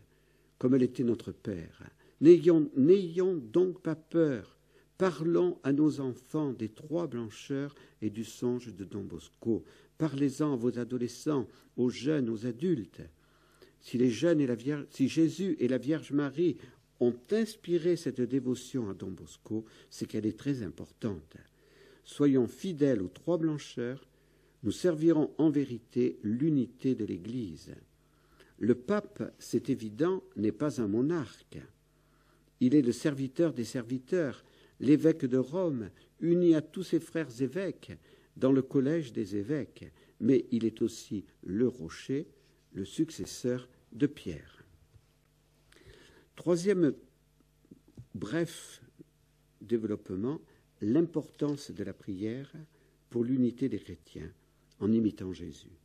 comme 0.58 0.74
elle 0.74 0.82
était 0.82 1.04
notre 1.04 1.32
Père. 1.32 1.82
N'ayons 2.22 3.36
donc 3.36 3.82
pas 3.82 3.94
peur. 3.94 4.56
Parlons 4.96 5.58
à 5.62 5.72
nos 5.72 6.00
enfants 6.00 6.52
des 6.52 6.70
trois 6.70 7.06
blancheurs 7.06 7.74
et 8.00 8.08
du 8.08 8.24
songe 8.24 8.74
de 8.74 8.84
Don 8.84 9.04
Bosco. 9.04 9.64
Parlez-en 9.98 10.54
à 10.54 10.56
vos 10.56 10.78
adolescents, 10.78 11.46
aux 11.76 11.90
jeunes, 11.90 12.30
aux 12.30 12.46
adultes. 12.46 13.02
Si, 13.80 13.98
les 13.98 14.10
jeunes 14.10 14.40
et 14.40 14.46
la 14.46 14.56
Vierge, 14.56 14.86
si 14.90 15.08
Jésus 15.08 15.56
et 15.60 15.68
la 15.68 15.78
Vierge 15.78 16.10
Marie 16.10 16.56
ont 17.00 17.16
inspiré 17.30 17.96
cette 17.96 18.20
dévotion 18.20 18.90
à 18.90 18.94
Don 18.94 19.10
Bosco, 19.10 19.64
c'est 19.90 20.06
qu'elle 20.06 20.26
est 20.26 20.38
très 20.38 20.62
importante. 20.62 21.36
Soyons 22.04 22.46
fidèles 22.46 23.02
aux 23.02 23.08
trois 23.08 23.38
blancheurs, 23.38 24.06
nous 24.62 24.72
servirons 24.72 25.30
en 25.38 25.50
vérité 25.50 26.18
l'unité 26.22 26.94
de 26.94 27.04
l'Église. 27.04 27.74
Le 28.58 28.74
pape, 28.74 29.32
c'est 29.38 29.70
évident, 29.70 30.22
n'est 30.36 30.52
pas 30.52 30.80
un 30.80 30.88
monarque. 30.88 31.58
Il 32.60 32.74
est 32.74 32.82
le 32.82 32.92
serviteur 32.92 33.52
des 33.52 33.64
serviteurs, 33.64 34.44
l'évêque 34.80 35.26
de 35.26 35.38
Rome, 35.38 35.90
uni 36.20 36.54
à 36.54 36.62
tous 36.62 36.82
ses 36.82 36.98
frères 36.98 37.40
évêques 37.40 37.92
dans 38.36 38.52
le 38.52 38.62
collège 38.62 39.12
des 39.12 39.36
évêques, 39.36 39.92
mais 40.20 40.46
il 40.50 40.64
est 40.64 40.82
aussi 40.82 41.24
le 41.44 41.68
rocher, 41.68 42.26
le 42.72 42.84
successeur 42.84 43.68
de 43.92 44.06
Pierre. 44.06 44.57
Troisième 46.38 46.94
bref 48.14 48.80
développement, 49.60 50.40
l'importance 50.80 51.72
de 51.72 51.82
la 51.82 51.92
prière 51.92 52.52
pour 53.10 53.24
l'unité 53.24 53.68
des 53.68 53.80
chrétiens 53.80 54.30
en 54.78 54.92
imitant 54.92 55.32
Jésus. 55.32 55.76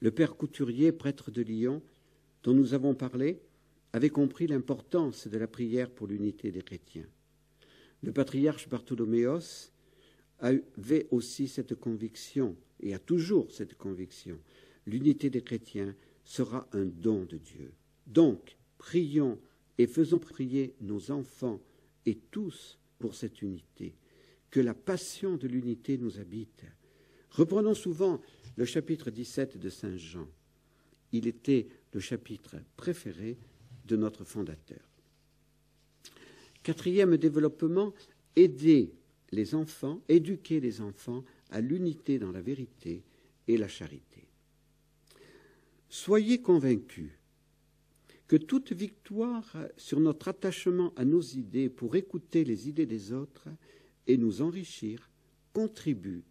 Le 0.00 0.10
père 0.10 0.34
couturier, 0.34 0.90
prêtre 0.90 1.30
de 1.30 1.42
Lyon, 1.42 1.80
dont 2.42 2.54
nous 2.54 2.74
avons 2.74 2.96
parlé, 2.96 3.40
avait 3.92 4.10
compris 4.10 4.48
l'importance 4.48 5.28
de 5.28 5.38
la 5.38 5.46
prière 5.46 5.90
pour 5.90 6.08
l'unité 6.08 6.50
des 6.50 6.62
chrétiens. 6.62 7.06
Le 8.02 8.12
patriarche 8.12 8.68
Bartholoméos 8.68 9.70
avait 10.40 11.06
aussi 11.12 11.46
cette 11.46 11.76
conviction, 11.76 12.56
et 12.80 12.94
a 12.94 12.98
toujours 12.98 13.52
cette 13.52 13.78
conviction. 13.78 14.40
L'unité 14.86 15.30
des 15.30 15.42
chrétiens 15.42 15.94
sera 16.24 16.66
un 16.72 16.84
don 16.84 17.26
de 17.26 17.36
Dieu. 17.36 17.70
Donc, 18.08 18.56
prions 18.80 19.38
et 19.76 19.86
faisons 19.86 20.18
prier 20.18 20.74
nos 20.80 21.10
enfants 21.10 21.60
et 22.06 22.16
tous 22.30 22.78
pour 22.98 23.14
cette 23.14 23.42
unité. 23.42 23.94
Que 24.50 24.58
la 24.58 24.72
passion 24.72 25.36
de 25.36 25.46
l'unité 25.46 25.98
nous 25.98 26.18
habite. 26.18 26.64
Reprenons 27.30 27.74
souvent 27.74 28.22
le 28.56 28.64
chapitre 28.64 29.10
17 29.10 29.58
de 29.58 29.68
Saint 29.68 29.98
Jean. 29.98 30.26
Il 31.12 31.26
était 31.26 31.68
le 31.92 32.00
chapitre 32.00 32.56
préféré 32.76 33.36
de 33.84 33.96
notre 33.96 34.24
fondateur. 34.24 34.80
Quatrième 36.62 37.18
développement, 37.18 37.92
aider 38.34 38.94
les 39.30 39.54
enfants, 39.54 40.02
éduquer 40.08 40.58
les 40.58 40.80
enfants 40.80 41.22
à 41.50 41.60
l'unité 41.60 42.18
dans 42.18 42.32
la 42.32 42.40
vérité 42.40 43.04
et 43.46 43.58
la 43.58 43.68
charité. 43.68 44.26
Soyez 45.90 46.40
convaincus 46.40 47.10
que 48.30 48.36
toute 48.36 48.70
victoire 48.70 49.56
sur 49.76 49.98
notre 49.98 50.28
attachement 50.28 50.94
à 50.94 51.04
nos 51.04 51.20
idées 51.20 51.68
pour 51.68 51.96
écouter 51.96 52.44
les 52.44 52.68
idées 52.68 52.86
des 52.86 53.12
autres 53.12 53.48
et 54.06 54.16
nous 54.16 54.40
enrichir 54.40 55.10
contribue 55.52 56.22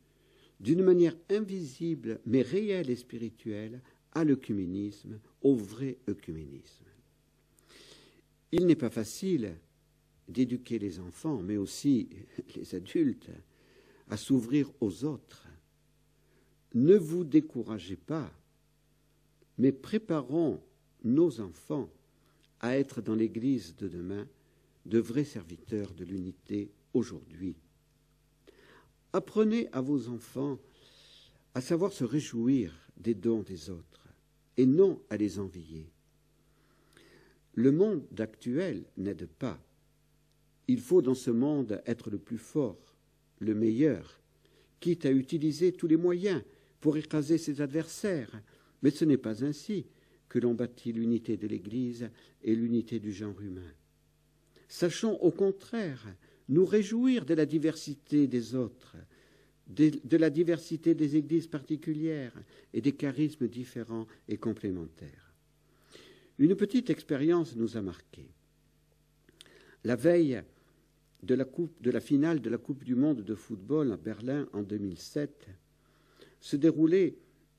d'une 0.62 0.82
manière 0.82 1.18
invisible 1.30 2.22
mais 2.26 2.42
réelle 2.42 2.90
et 2.90 2.96
spirituelle 2.96 3.82
à 4.14 4.24
l'œcuménisme, 4.24 5.20
au 5.42 5.56
vrai 5.56 5.98
œcuménisme. 6.08 6.86
Il 8.54 8.66
n'est 8.66 8.76
pas 8.78 8.90
facile 8.90 9.58
d'éduquer 10.30 10.80
les 10.80 11.02
enfants, 11.02 11.42
mais 11.42 11.58
aussi 11.58 12.08
les 12.56 12.76
adultes, 12.76 13.30
à 14.08 14.16
s'ouvrir 14.16 14.72
aux 14.80 15.04
autres. 15.04 15.50
Ne 16.74 16.96
vous 16.96 17.26
découragez 17.26 17.98
pas, 17.98 18.32
mais 19.58 19.74
préparons 19.74 20.62
nos 21.04 21.40
enfants 21.42 21.90
à 22.60 22.78
être 22.78 23.02
dans 23.02 23.16
l'Église 23.16 23.76
de 23.76 23.88
demain 23.88 24.28
de 24.86 25.00
vrais 25.00 25.24
serviteurs 25.24 25.94
de 25.94 26.04
l'unité 26.04 26.72
aujourd'hui. 26.94 27.56
Apprenez 29.14 29.68
à 29.72 29.82
vos 29.82 30.10
enfants 30.10 30.60
à 31.54 31.62
savoir 31.62 31.92
se 31.92 32.04
réjouir 32.04 32.74
des 32.98 33.14
dons 33.14 33.44
des 33.44 33.70
autres 33.70 34.08
et 34.58 34.66
non 34.66 35.02
à 35.10 35.18
les 35.18 35.40
envier. 35.40 35.90
Le 37.54 37.72
monde 37.72 38.06
actuel 38.20 38.84
n'aide 38.98 39.28
pas. 39.28 39.60
Il 40.68 40.80
faut 40.80 41.02
dans 41.02 41.16
ce 41.16 41.32
monde 41.32 41.82
être 41.86 42.10
le 42.10 42.20
plus 42.20 42.38
fort, 42.38 42.96
le 43.40 43.56
meilleur, 43.56 44.20
quitte 44.80 45.06
à 45.06 45.12
utiliser 45.12 45.72
tous 45.72 45.88
les 45.88 45.98
moyens 45.98 46.44
pour 46.80 46.98
écraser 46.98 47.38
ses 47.38 47.62
adversaires. 47.62 48.32
Mais 48.82 48.92
ce 48.92 49.06
n'est 49.06 49.18
pas 49.18 49.44
ainsi 49.44 49.86
que 50.30 50.40
l'on 50.40 50.54
bâtit 50.54 50.94
l'unité 50.94 51.36
de 51.36 51.48
l'Église 51.48 52.10
et 52.44 52.56
l'unité 52.56 53.00
du 53.00 53.12
genre 53.12 53.42
humain. 53.42 53.74
Sachons 54.68 55.18
au 55.22 55.32
contraire 55.32 56.06
nous 56.48 56.66
réjouir 56.66 57.26
de 57.26 57.34
la 57.34 57.46
diversité 57.46 58.28
des 58.28 58.56
autres, 58.56 58.96
de, 59.68 60.18
la 60.18 60.30
diversité 60.30 60.96
des 60.96 61.16
églises 61.16 61.48
particulières 61.48 62.34
et 62.74 62.82
des 62.82 62.94
charismes 62.94 63.48
différents 63.48 64.08
et 64.28 64.38
complémentaires. 64.38 65.34
Une 66.38 66.56
petite 66.56 66.90
expérience 66.90 67.56
nous 67.56 67.78
a 67.78 67.82
marqués. 67.82 68.30
La 69.84 69.96
veille 69.96 70.42
de 71.24 71.36
la, 71.36 71.46
de 71.82 71.92
la 71.92 72.00
finale 72.00 72.42
de 72.42 72.50
la 72.50 72.58
Coupe 72.58 72.84
du 72.84 72.96
Monde 72.96 73.24
de 73.24 73.36
football 73.36 73.92
à 73.92 73.98
Berlin 73.98 74.48
en 74.54 74.64
2007 74.64 75.48
se 76.40 76.56
déroulait 76.56 77.16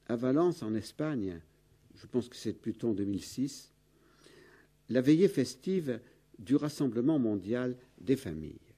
à 0.07 0.17
Valence 0.17 0.63
en 0.63 0.75
Espagne 0.75 1.41
je 2.01 2.07
pense 2.07 2.29
que 2.29 2.37
c'est 2.37 2.55
plutôt 2.55 2.91
en 2.91 2.95
2006, 2.95 3.73
la 4.89 5.01
veillée 5.01 5.29
festive 5.29 6.01
du 6.39 6.57
Rassemblement 6.57 7.19
mondial 7.19 7.77
des 8.01 8.17
familles. 8.17 8.75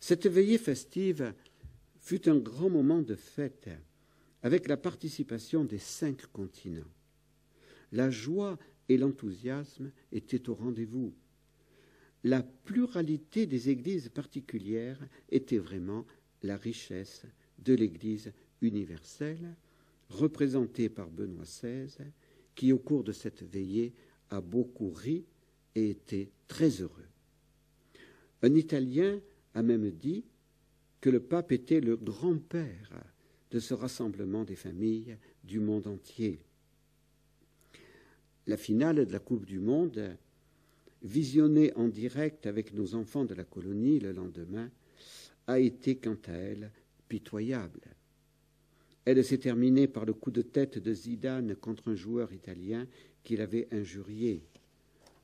Cette 0.00 0.26
veillée 0.26 0.58
festive 0.58 1.32
fut 2.00 2.28
un 2.28 2.38
grand 2.38 2.68
moment 2.68 3.02
de 3.02 3.14
fête 3.14 3.70
avec 4.42 4.66
la 4.66 4.76
participation 4.76 5.64
des 5.64 5.78
cinq 5.78 6.26
continents. 6.32 6.90
La 7.92 8.10
joie 8.10 8.58
et 8.88 8.98
l'enthousiasme 8.98 9.92
étaient 10.10 10.48
au 10.48 10.54
rendez-vous. 10.54 11.14
La 12.24 12.42
pluralité 12.42 13.46
des 13.46 13.68
églises 13.68 14.08
particulières 14.08 14.98
était 15.30 15.58
vraiment 15.58 16.04
la 16.42 16.56
richesse 16.56 17.22
de 17.58 17.74
l'Église 17.74 18.32
universelle 18.60 19.54
représenté 20.12 20.88
par 20.88 21.10
Benoît 21.10 21.44
XVI, 21.44 21.88
qui 22.54 22.72
au 22.72 22.78
cours 22.78 23.04
de 23.04 23.12
cette 23.12 23.42
veillée 23.42 23.94
a 24.30 24.40
beaucoup 24.40 24.90
ri 24.90 25.24
et 25.74 25.90
été 25.90 26.30
très 26.48 26.68
heureux. 26.80 27.08
Un 28.42 28.54
Italien 28.54 29.20
a 29.54 29.62
même 29.62 29.90
dit 29.90 30.24
que 31.00 31.10
le 31.10 31.20
pape 31.20 31.52
était 31.52 31.80
le 31.80 31.96
grand-père 31.96 33.04
de 33.50 33.58
ce 33.58 33.74
rassemblement 33.74 34.44
des 34.44 34.56
familles 34.56 35.16
du 35.44 35.60
monde 35.60 35.86
entier. 35.86 36.40
La 38.46 38.56
finale 38.56 39.04
de 39.06 39.12
la 39.12 39.18
Coupe 39.18 39.46
du 39.46 39.58
Monde, 39.58 40.16
visionnée 41.02 41.72
en 41.74 41.88
direct 41.88 42.46
avec 42.46 42.74
nos 42.74 42.94
enfants 42.94 43.24
de 43.24 43.34
la 43.34 43.44
colonie 43.44 44.00
le 44.00 44.12
lendemain, 44.12 44.70
a 45.46 45.58
été 45.58 45.96
quant 45.96 46.18
à 46.26 46.32
elle 46.32 46.70
pitoyable 47.08 47.80
Elle 49.04 49.24
s'est 49.24 49.38
terminée 49.38 49.88
par 49.88 50.04
le 50.04 50.12
coup 50.12 50.30
de 50.30 50.42
tête 50.42 50.78
de 50.78 50.94
Zidane 50.94 51.56
contre 51.56 51.88
un 51.90 51.94
joueur 51.96 52.32
italien 52.32 52.86
qu'il 53.24 53.40
avait 53.40 53.68
injurié. 53.72 54.42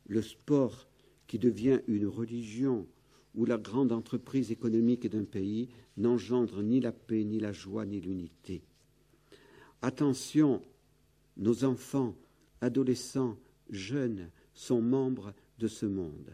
Le 0.07 0.23
sport 0.23 0.89
qui 1.27 1.39
devient 1.39 1.81
une 1.87 2.07
religion 2.07 2.87
où 3.35 3.45
la 3.45 3.59
grande 3.59 3.93
entreprise 3.93 4.51
économique 4.51 5.09
d'un 5.09 5.25
pays 5.25 5.69
n'engendre 5.97 6.63
ni 6.63 6.81
la 6.81 6.93
paix, 6.93 7.25
ni 7.25 7.39
la 7.39 7.53
joie, 7.53 7.87
ni 7.87 8.01
l'unité. 8.01 8.63
Attention, 9.81 10.61
nos 11.37 11.63
enfants, 11.63 12.17
adolescents, 12.61 13.39
jeunes 13.71 14.31
sont 14.55 14.83
membres 14.83 15.35
de 15.59 15.69
ce 15.69 15.87
monde. 15.87 16.33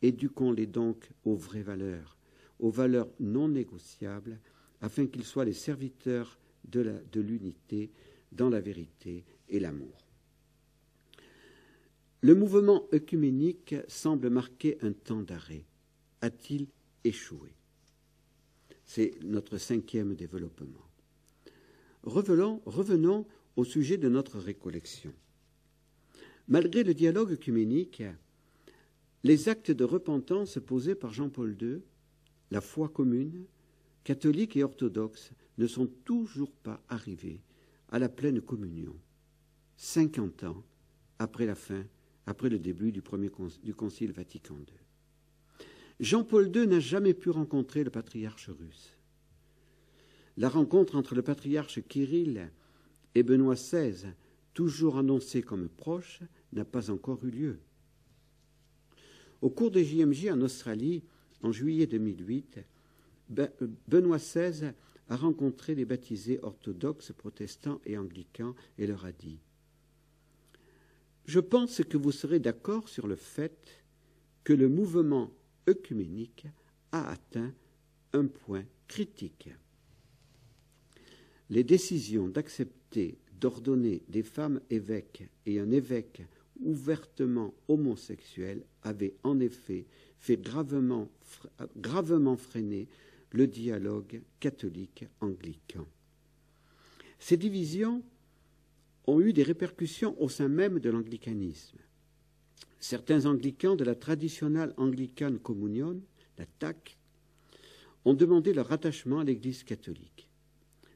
Éduquons-les 0.00 0.66
donc 0.66 1.10
aux 1.24 1.34
vraies 1.34 1.62
valeurs, 1.62 2.16
aux 2.60 2.70
valeurs 2.70 3.08
non 3.20 3.48
négociables, 3.48 4.40
afin 4.80 5.06
qu'ils 5.06 5.24
soient 5.24 5.44
les 5.44 5.52
serviteurs 5.52 6.38
de 6.64 7.20
l'unité 7.20 7.90
dans 8.32 8.50
la 8.50 8.60
vérité 8.60 9.24
et 9.48 9.60
l'amour. 9.60 10.08
Le 12.20 12.34
mouvement 12.34 12.84
œcuménique 12.92 13.76
semble 13.86 14.28
marquer 14.28 14.76
un 14.82 14.92
temps 14.92 15.22
d'arrêt. 15.22 15.64
A-t-il 16.20 16.66
échoué? 17.04 17.54
C'est 18.84 19.12
notre 19.22 19.56
cinquième 19.58 20.14
développement. 20.14 20.88
Revenons, 22.02 22.60
revenons 22.66 23.26
au 23.56 23.64
sujet 23.64 23.98
de 23.98 24.08
notre 24.08 24.38
récollection. 24.38 25.12
Malgré 26.48 26.82
le 26.82 26.94
dialogue 26.94 27.32
œcuménique, 27.32 28.02
les 29.22 29.48
actes 29.48 29.70
de 29.70 29.84
repentance 29.84 30.58
posés 30.64 30.94
par 30.94 31.12
Jean-Paul 31.12 31.56
II, 31.60 31.82
la 32.50 32.60
foi 32.60 32.88
commune, 32.88 33.44
catholique 34.02 34.56
et 34.56 34.64
orthodoxe, 34.64 35.32
ne 35.58 35.66
sont 35.66 35.86
toujours 36.04 36.52
pas 36.52 36.82
arrivés 36.88 37.42
à 37.90 37.98
la 37.98 38.08
pleine 38.08 38.40
communion, 38.40 38.96
cinquante 39.76 40.44
ans 40.44 40.64
après 41.18 41.46
la 41.46 41.54
fin, 41.54 41.84
après 42.26 42.48
le 42.48 42.58
début 42.58 42.92
du 42.92 43.02
premier 43.02 43.30
Concile 43.76 44.12
Vatican 44.12 44.56
II. 44.56 45.66
Jean-Paul 46.00 46.54
II 46.54 46.66
n'a 46.66 46.80
jamais 46.80 47.14
pu 47.14 47.30
rencontrer 47.30 47.82
le 47.82 47.90
patriarche 47.90 48.50
russe. 48.50 48.96
La 50.36 50.48
rencontre 50.48 50.94
entre 50.94 51.16
le 51.16 51.22
patriarche 51.22 51.80
Kirill 51.88 52.50
et 53.16 53.24
Benoît 53.24 53.56
XVI, 53.56 54.12
toujours 54.54 54.98
annoncé 54.98 55.42
comme 55.42 55.68
proche, 55.68 56.20
n'a 56.52 56.64
pas 56.64 56.90
encore 56.90 57.24
eu 57.24 57.30
lieu. 57.30 57.58
Au 59.42 59.50
cours 59.50 59.72
des 59.72 59.84
JMJ 59.84 60.28
en 60.28 60.40
Australie, 60.40 61.02
en 61.42 61.50
juillet 61.50 61.86
2008, 61.86 62.60
ben, 63.30 63.50
Benoît 63.88 64.18
XVI 64.18 64.72
a 65.08 65.16
rencontré 65.16 65.74
les 65.74 65.84
baptisés 65.84 66.38
orthodoxes, 66.42 67.12
protestants 67.12 67.80
et 67.84 67.96
anglicans 67.96 68.54
et 68.78 68.86
leur 68.86 69.04
a 69.04 69.12
dit 69.12 69.38
Je 71.24 71.40
pense 71.40 71.82
que 71.84 71.96
vous 71.96 72.12
serez 72.12 72.38
d'accord 72.38 72.88
sur 72.88 73.06
le 73.06 73.16
fait 73.16 73.82
que 74.44 74.52
le 74.52 74.68
mouvement 74.68 75.30
œcuménique 75.68 76.46
a 76.92 77.10
atteint 77.10 77.52
un 78.12 78.26
point 78.26 78.64
critique. 78.86 79.50
Les 81.50 81.64
décisions 81.64 82.28
d'accepter 82.28 83.18
d'ordonner 83.40 84.02
des 84.08 84.22
femmes 84.22 84.60
évêques 84.70 85.28
et 85.46 85.60
un 85.60 85.70
évêque 85.70 86.22
ouvertement 86.60 87.54
homosexuel 87.68 88.64
avaient 88.82 89.14
en 89.22 89.38
effet 89.40 89.86
fait 90.18 90.36
gravement, 90.36 91.08
gravement 91.76 92.36
freiner 92.36 92.88
le 93.30 93.46
dialogue 93.46 94.22
catholique 94.40 95.06
anglican. 95.20 95.86
Ces 97.18 97.36
divisions 97.36 98.02
ont 99.06 99.20
eu 99.20 99.32
des 99.32 99.42
répercussions 99.42 100.20
au 100.20 100.28
sein 100.28 100.48
même 100.48 100.78
de 100.78 100.90
l'anglicanisme. 100.90 101.78
Certains 102.78 103.26
anglicans 103.26 103.74
de 103.74 103.84
la 103.84 103.94
traditionnelle 103.94 104.72
Anglican 104.76 105.36
Communion, 105.42 106.00
la 106.36 106.46
TAC, 106.46 106.98
ont 108.04 108.14
demandé 108.14 108.54
leur 108.54 108.68
rattachement 108.68 109.20
à 109.20 109.24
l'Église 109.24 109.64
catholique, 109.64 110.28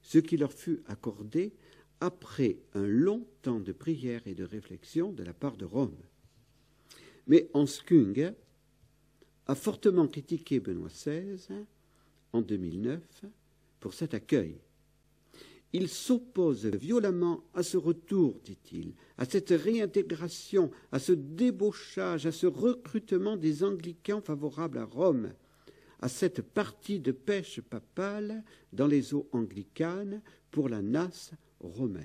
ce 0.03 0.19
qui 0.19 0.37
leur 0.37 0.53
fut 0.53 0.81
accordé 0.87 1.53
après 2.01 2.59
un 2.75 2.87
long 2.87 3.27
temps 3.43 3.61
de 3.61 3.73
prière 3.73 4.27
et 4.27 4.35
de 4.35 4.45
réflexion 4.45 5.13
de 5.13 5.23
la 5.23 5.33
part 5.33 5.57
de 5.57 5.65
Rome. 5.65 5.97
Mais 7.27 7.49
Hanskung 7.55 8.33
a 9.47 9.55
fortement 9.55 10.07
critiqué 10.07 10.61
Benoît 10.61 10.89
XVI 10.89 11.67
en 12.33 12.41
2009 12.43 13.01
pour 13.81 13.95
cet 13.95 14.15
accueil. 14.15 14.61
Il 15.75 15.89
s'oppose 15.89 16.67
violemment 16.67 17.43
à 17.55 17.63
ce 17.63 17.79
retour, 17.79 18.39
dit-il, 18.45 18.93
à 19.17 19.25
cette 19.25 19.51
réintégration, 19.51 20.71
à 20.93 20.99
ce 20.99 21.13
débauchage, 21.13 22.27
à 22.27 22.33
ce 22.33 22.47
recrutement 22.47 23.39
des 23.39 23.65
anglicans 23.65 24.21
favorables 24.21 24.79
à 24.79 24.85
Rome, 24.85 25.33
à 26.01 26.09
cette 26.09 26.43
partie 26.43 27.01
de 27.01 27.13
pêche 27.13 27.61
papale 27.63 28.45
dans 28.73 28.87
les 28.87 29.15
eaux 29.15 29.29
anglicanes 29.33 30.21
pour 30.51 30.69
la 30.69 30.83
nasse 30.83 31.33
romaine. 31.61 32.05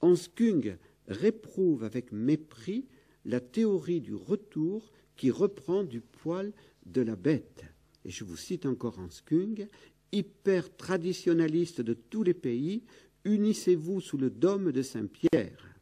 Hanskung 0.00 0.78
réprouve 1.06 1.84
avec 1.84 2.12
mépris 2.12 2.86
la 3.26 3.40
théorie 3.40 4.00
du 4.00 4.14
retour 4.14 4.90
qui 5.16 5.30
reprend 5.30 5.84
du 5.84 6.00
poil 6.00 6.52
de 6.86 7.02
la 7.02 7.16
bête 7.16 7.64
et 8.04 8.10
je 8.10 8.24
vous 8.24 8.36
cite 8.36 8.66
encore 8.66 8.98
Skung, 9.10 9.68
hyper 10.12 10.74
traditionnaliste 10.76 11.80
de 11.80 11.94
tous 11.94 12.22
les 12.22 12.34
pays, 12.34 12.82
unissez-vous 13.24 14.00
sous 14.00 14.18
le 14.18 14.30
dôme 14.30 14.72
de 14.72 14.82
Saint-Pierre. 14.82 15.76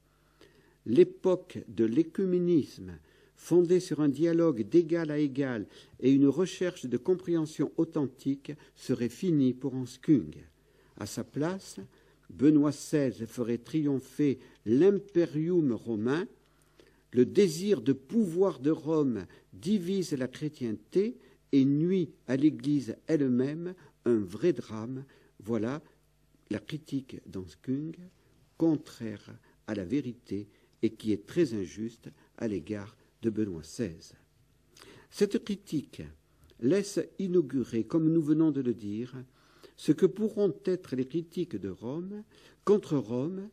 L'époque 0.86 1.58
de 1.68 1.84
l'écuménisme, 1.84 2.92
fondée 3.36 3.80
sur 3.80 4.00
un 4.00 4.08
dialogue 4.08 4.68
d'égal 4.68 5.10
à 5.10 5.18
égal 5.18 5.66
et 6.00 6.10
une 6.10 6.26
recherche 6.26 6.86
de 6.86 6.96
compréhension 6.96 7.70
authentique, 7.76 8.52
serait 8.74 9.08
finie 9.08 9.54
pour 9.54 9.74
Skung. 9.86 10.34
À 10.96 11.06
sa 11.06 11.24
place, 11.24 11.78
Benoît 12.30 12.70
XVI 12.70 13.26
ferait 13.26 13.58
triompher 13.58 14.38
l'imperium 14.66 15.72
romain. 15.72 16.26
Le 17.12 17.24
désir 17.24 17.80
de 17.80 17.92
pouvoir 17.92 18.58
de 18.58 18.70
Rome 18.70 19.24
divise 19.54 20.12
la 20.12 20.28
chrétienté 20.28 21.16
et 21.52 21.64
nuit 21.64 22.10
à 22.26 22.36
l'Église 22.36 22.96
elle-même 23.06 23.74
un 24.04 24.18
vrai 24.18 24.52
drame. 24.52 25.04
Voilà 25.40 25.82
la 26.50 26.58
critique 26.58 27.20
d'Anskung, 27.26 27.96
contraire 28.56 29.38
à 29.66 29.74
la 29.74 29.84
vérité 29.84 30.48
et 30.82 30.90
qui 30.90 31.12
est 31.12 31.26
très 31.26 31.54
injuste 31.54 32.10
à 32.36 32.48
l'égard 32.48 32.96
de 33.22 33.30
Benoît 33.30 33.62
XVI. 33.62 34.12
Cette 35.10 35.42
critique 35.44 36.02
laisse 36.60 37.00
inaugurer, 37.18 37.84
comme 37.84 38.12
nous 38.12 38.22
venons 38.22 38.50
de 38.50 38.60
le 38.60 38.74
dire, 38.74 39.14
ce 39.76 39.92
que 39.92 40.06
pourront 40.06 40.54
être 40.64 40.96
les 40.96 41.06
critiques 41.06 41.56
de 41.56 41.68
Rome 41.68 42.24
contre 42.64 42.96
Rome 42.96 43.48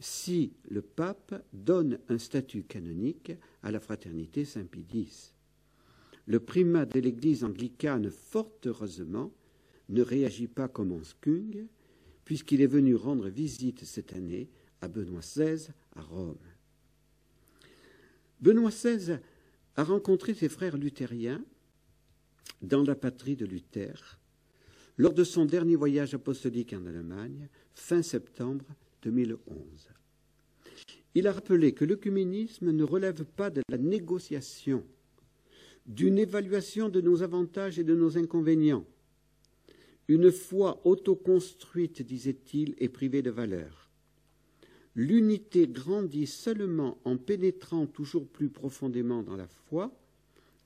si 0.00 0.52
le 0.68 0.82
pape 0.82 1.34
donne 1.52 1.98
un 2.08 2.18
statut 2.18 2.64
canonique 2.64 3.32
à 3.62 3.70
la 3.70 3.80
fraternité 3.80 4.44
Saint-Pie 4.44 5.31
le 6.26 6.40
primat 6.40 6.86
de 6.86 7.00
l'Église 7.00 7.44
anglicane, 7.44 8.10
fort 8.10 8.52
heureusement, 8.64 9.32
ne 9.88 10.02
réagit 10.02 10.48
pas 10.48 10.68
comme 10.68 11.02
Skung, 11.04 11.66
puisqu'il 12.24 12.60
est 12.60 12.66
venu 12.66 12.94
rendre 12.94 13.28
visite 13.28 13.84
cette 13.84 14.12
année 14.14 14.48
à 14.80 14.88
Benoît 14.88 15.20
XVI 15.20 15.68
à 15.96 16.02
Rome. 16.02 16.38
Benoît 18.40 18.70
XVI 18.70 19.18
a 19.76 19.84
rencontré 19.84 20.34
ses 20.34 20.48
frères 20.48 20.76
luthériens 20.76 21.44
dans 22.60 22.82
la 22.82 22.94
patrie 22.94 23.36
de 23.36 23.46
Luther 23.46 24.18
lors 24.98 25.14
de 25.14 25.24
son 25.24 25.44
dernier 25.44 25.76
voyage 25.76 26.14
apostolique 26.14 26.72
en 26.72 26.86
Allemagne, 26.86 27.48
fin 27.74 28.02
septembre 28.02 28.66
2011. 29.02 29.88
Il 31.14 31.26
a 31.26 31.32
rappelé 31.32 31.72
que 31.72 31.84
l'œcuménisme 31.84 32.70
ne 32.70 32.84
relève 32.84 33.24
pas 33.24 33.50
de 33.50 33.62
la 33.68 33.78
négociation 33.78 34.84
d'une 35.86 36.18
évaluation 36.18 36.88
de 36.88 37.00
nos 37.00 37.22
avantages 37.22 37.78
et 37.78 37.84
de 37.84 37.94
nos 37.94 38.16
inconvénients. 38.18 38.84
Une 40.08 40.30
foi 40.30 40.80
autoconstruite, 40.84 42.02
disait-il, 42.02 42.74
est 42.78 42.88
privée 42.88 43.22
de 43.22 43.30
valeur. 43.30 43.90
L'unité 44.94 45.66
grandit 45.66 46.26
seulement 46.26 46.98
en 47.04 47.16
pénétrant 47.16 47.86
toujours 47.86 48.26
plus 48.26 48.50
profondément 48.50 49.22
dans 49.22 49.36
la 49.36 49.46
foi, 49.46 49.90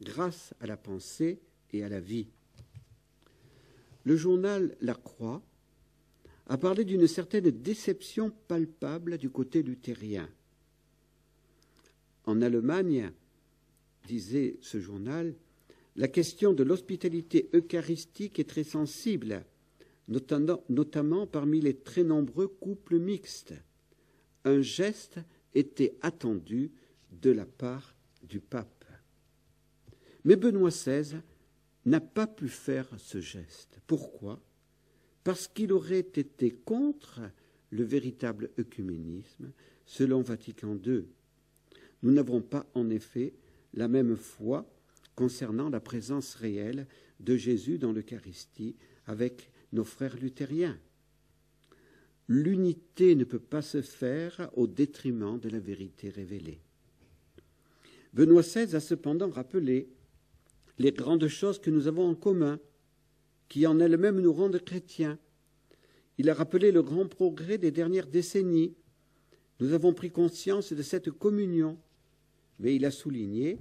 grâce 0.03 0.53
à 0.61 0.67
la 0.67 0.77
pensée 0.77 1.41
et 1.73 1.85
à 1.85 1.89
la 1.89 2.01
vie. 2.01 2.29
Le 4.05 4.17
journal 4.17 4.77
La 4.81 4.95
Croix 4.95 5.43
a 6.49 6.59
parlé 6.59 6.85
d'une 6.85 7.07
certaine 7.07 7.51
déception 7.51 8.31
palpable 8.49 9.19
du 9.19 9.31
côté 9.31 9.63
luthérien. 9.63 10.29
En 12.25 12.41
Allemagne, 12.43 13.11
disait 14.07 14.59
ce 14.63 14.81
journal, 14.81 15.35
la 15.97 16.09
question 16.09 16.53
de 16.53 16.63
l'hospitalité 16.63 17.51
eucharistique 17.55 18.39
est 18.39 18.49
très 18.49 18.65
sensible 18.65 19.45
notamment 20.09 21.27
parmi 21.27 21.61
les 21.61 21.75
très 21.75 22.05
nombreux 22.05 22.49
couples 22.49 22.99
mixtes. 22.99 23.55
Un 24.45 24.61
geste 24.61 25.19
était 25.55 25.97
attendu 26.03 26.71
de 27.11 27.31
la 27.31 27.47
part 27.47 27.97
du 28.23 28.41
pape. 28.41 28.85
Mais 30.25 30.37
Benoît 30.37 30.71
XVI 30.71 31.21
n'a 31.85 32.01
pas 32.01 32.27
pu 32.27 32.49
faire 32.49 32.89
ce 32.99 33.21
geste. 33.21 33.81
Pourquoi? 33.87 34.41
Parce 35.25 35.49
qu'il 35.49 35.73
aurait 35.73 35.99
été 35.99 36.51
contre 36.51 37.21
le 37.71 37.85
véritable 37.85 38.51
œcuménisme 38.59 39.53
selon 39.87 40.21
Vatican 40.23 40.79
II. 40.85 41.05
Nous 42.03 42.13
n'avons 42.13 42.43
pas 42.43 42.67
en 42.75 42.91
effet 42.91 43.35
la 43.77 43.89
même 43.89 44.17
foi 44.17 44.67
concernant 45.15 45.69
la 45.69 45.81
présence 45.81 46.35
réelle 46.35 46.87
de 47.21 47.37
Jésus 47.37 47.79
dans 47.79 47.93
l'Eucharistie 47.93 48.77
avec 49.07 49.51
nos 49.73 49.85
frères 49.85 50.17
luthériens. 50.17 50.79
L'unité 52.29 53.15
ne 53.15 53.25
peut 53.25 53.39
pas 53.39 53.63
se 53.63 53.83
faire 53.83 54.51
au 54.55 54.67
détriment 54.67 55.39
de 55.39 55.49
la 55.49 55.61
vérité 55.61 56.09
révélée. 56.09 56.61
Benoît 58.13 58.43
XVI 58.43 58.75
a 58.75 58.81
cependant 58.81 59.31
rappelé 59.31 59.89
les 60.79 60.93
grandes 60.93 61.29
choses 61.29 61.59
que 61.59 61.71
nous 61.71 61.87
avons 61.87 62.09
en 62.09 62.15
commun, 62.15 62.59
qui 63.49 63.67
en 63.67 63.79
elles-mêmes 63.79 64.21
nous 64.21 64.33
rendent 64.33 64.63
chrétiens. 64.63 65.19
Il 66.19 66.29
a 66.29 66.35
rappelé 66.35 66.73
le 66.73 66.83
grand 66.83 67.07
progrès 67.07 67.59
des 67.59 67.71
dernières 67.71 68.07
décennies. 68.07 68.75
Nous 69.61 69.73
avons 69.73 69.93
pris 69.93 70.11
conscience 70.11 70.73
de 70.73 70.83
cette 70.83 71.11
communion, 71.11 71.79
mais 72.59 72.75
il 72.75 72.85
a 72.85 72.91
souligné 72.91 73.59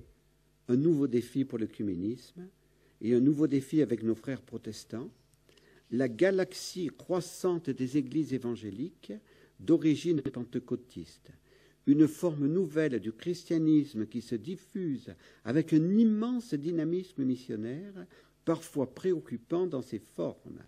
un 0.67 0.75
nouveau 0.75 1.07
défi 1.07 1.45
pour 1.45 1.59
l'œcuménisme 1.59 2.47
et 3.01 3.13
un 3.13 3.19
nouveau 3.19 3.47
défi 3.47 3.81
avec 3.81 4.03
nos 4.03 4.15
frères 4.15 4.41
protestants, 4.41 5.11
la 5.91 6.07
galaxie 6.07 6.89
croissante 6.97 7.69
des 7.69 7.97
églises 7.97 8.33
évangéliques 8.33 9.13
d'origine 9.59 10.21
pentecôtiste, 10.21 11.31
une 11.87 12.07
forme 12.07 12.47
nouvelle 12.47 12.99
du 12.99 13.11
christianisme 13.11 14.07
qui 14.07 14.21
se 14.21 14.35
diffuse 14.35 15.13
avec 15.43 15.73
un 15.73 15.97
immense 15.97 16.53
dynamisme 16.53 17.23
missionnaire, 17.23 18.05
parfois 18.43 18.93
préoccupant 18.93 19.67
dans 19.67 19.81
ses 19.81 19.99
formes. 19.99 20.63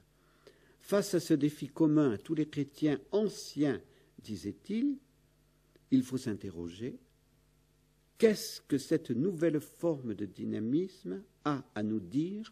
Face 0.79 1.15
à 1.15 1.19
ce 1.19 1.33
défi 1.33 1.67
commun 1.67 2.11
à 2.11 2.17
tous 2.17 2.35
les 2.35 2.47
chrétiens 2.47 2.99
anciens, 3.11 3.81
disait-il, 4.21 4.97
il 5.91 6.03
faut 6.03 6.17
s'interroger 6.17 6.99
qu'est-ce 8.17 8.61
que 8.61 8.77
cette 8.77 9.11
nouvelle 9.11 9.59
forme 9.59 10.13
de 10.13 10.25
dynamisme 10.25 11.23
a 11.45 11.63
à 11.75 11.83
nous 11.83 11.99
dire 11.99 12.51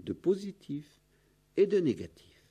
de 0.00 0.12
positif 0.12 1.00
et 1.56 1.66
de 1.66 1.78
négatif? 1.78 2.42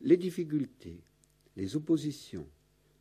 Les 0.00 0.16
difficultés, 0.16 1.00
les 1.56 1.76
oppositions, 1.76 2.46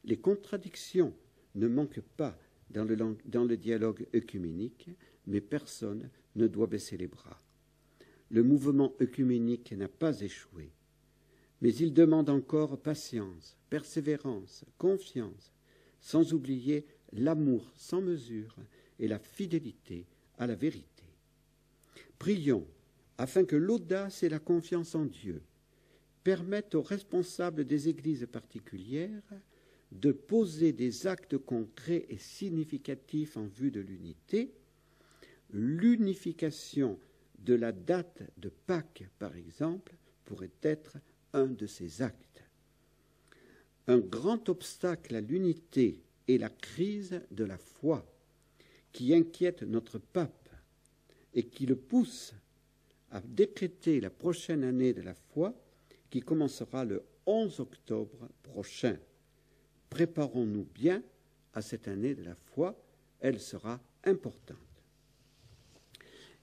les 0.05 0.17
contradictions 0.17 1.13
ne 1.55 1.67
manquent 1.67 2.03
pas 2.17 2.37
dans 2.69 2.85
le, 2.85 3.57
dialogue 3.57 4.07
œcuménique, 4.15 4.89
mais 5.27 5.41
personne 5.41 6.09
ne 6.35 6.47
doit 6.47 6.67
baisser 6.67 6.97
les 6.97 7.07
bras. 7.07 7.39
Le 8.31 8.43
mouvement 8.43 8.93
œcuménique 8.99 9.73
n'a 9.73 9.87
pas 9.87 10.21
échoué, 10.21 10.71
mais 11.61 11.73
il 11.75 11.93
demande 11.93 12.29
encore 12.29 12.79
patience, 12.79 13.55
persévérance, 13.69 14.65
confiance, 14.77 15.53
sans 16.01 16.33
oublier 16.33 16.85
l'amour 17.13 17.71
sans 17.75 18.01
mesure 18.01 18.55
et 18.99 19.07
la 19.07 19.19
fidélité 19.19 20.05
à 20.37 20.47
la 20.47 20.55
vérité. 20.55 21.03
Prions 22.19 22.67
afin 23.17 23.43
que 23.45 23.55
l'audace 23.55 24.23
et 24.23 24.29
la 24.29 24.39
confiance 24.39 24.95
en 24.95 25.05
Dieu 25.05 25.41
permettent 26.23 26.75
aux 26.75 26.81
responsables 26.81 27.65
des 27.65 27.89
églises 27.89 28.27
particulières 28.31 29.21
de 29.91 30.11
poser 30.11 30.71
des 30.71 31.05
actes 31.05 31.37
concrets 31.37 32.05
et 32.09 32.17
significatifs 32.17 33.37
en 33.37 33.45
vue 33.45 33.71
de 33.71 33.81
l'unité, 33.81 34.53
l'unification 35.51 36.99
de 37.39 37.53
la 37.53 37.71
date 37.71 38.23
de 38.37 38.49
Pâques, 38.49 39.07
par 39.19 39.35
exemple, 39.35 39.95
pourrait 40.25 40.51
être 40.61 40.97
un 41.33 41.47
de 41.47 41.67
ces 41.67 42.01
actes. 42.01 42.43
Un 43.87 43.99
grand 43.99 44.49
obstacle 44.49 45.15
à 45.15 45.21
l'unité 45.21 46.01
est 46.27 46.37
la 46.37 46.49
crise 46.49 47.21
de 47.31 47.43
la 47.43 47.57
foi 47.57 48.05
qui 48.91 49.13
inquiète 49.13 49.63
notre 49.63 49.97
pape 49.97 50.49
et 51.33 51.43
qui 51.43 51.65
le 51.65 51.75
pousse 51.75 52.33
à 53.11 53.21
décréter 53.21 53.99
la 53.99 54.09
prochaine 54.09 54.63
année 54.63 54.93
de 54.93 55.01
la 55.01 55.13
foi 55.13 55.53
qui 56.09 56.21
commencera 56.21 56.85
le 56.85 57.03
11 57.25 57.59
octobre 57.59 58.29
prochain. 58.43 58.97
Préparons-nous 59.89 60.67
bien 60.73 61.03
à 61.53 61.61
cette 61.61 61.87
année 61.87 62.15
de 62.15 62.23
la 62.23 62.35
foi, 62.35 62.75
elle 63.19 63.39
sera 63.39 63.81
importante. 64.03 64.57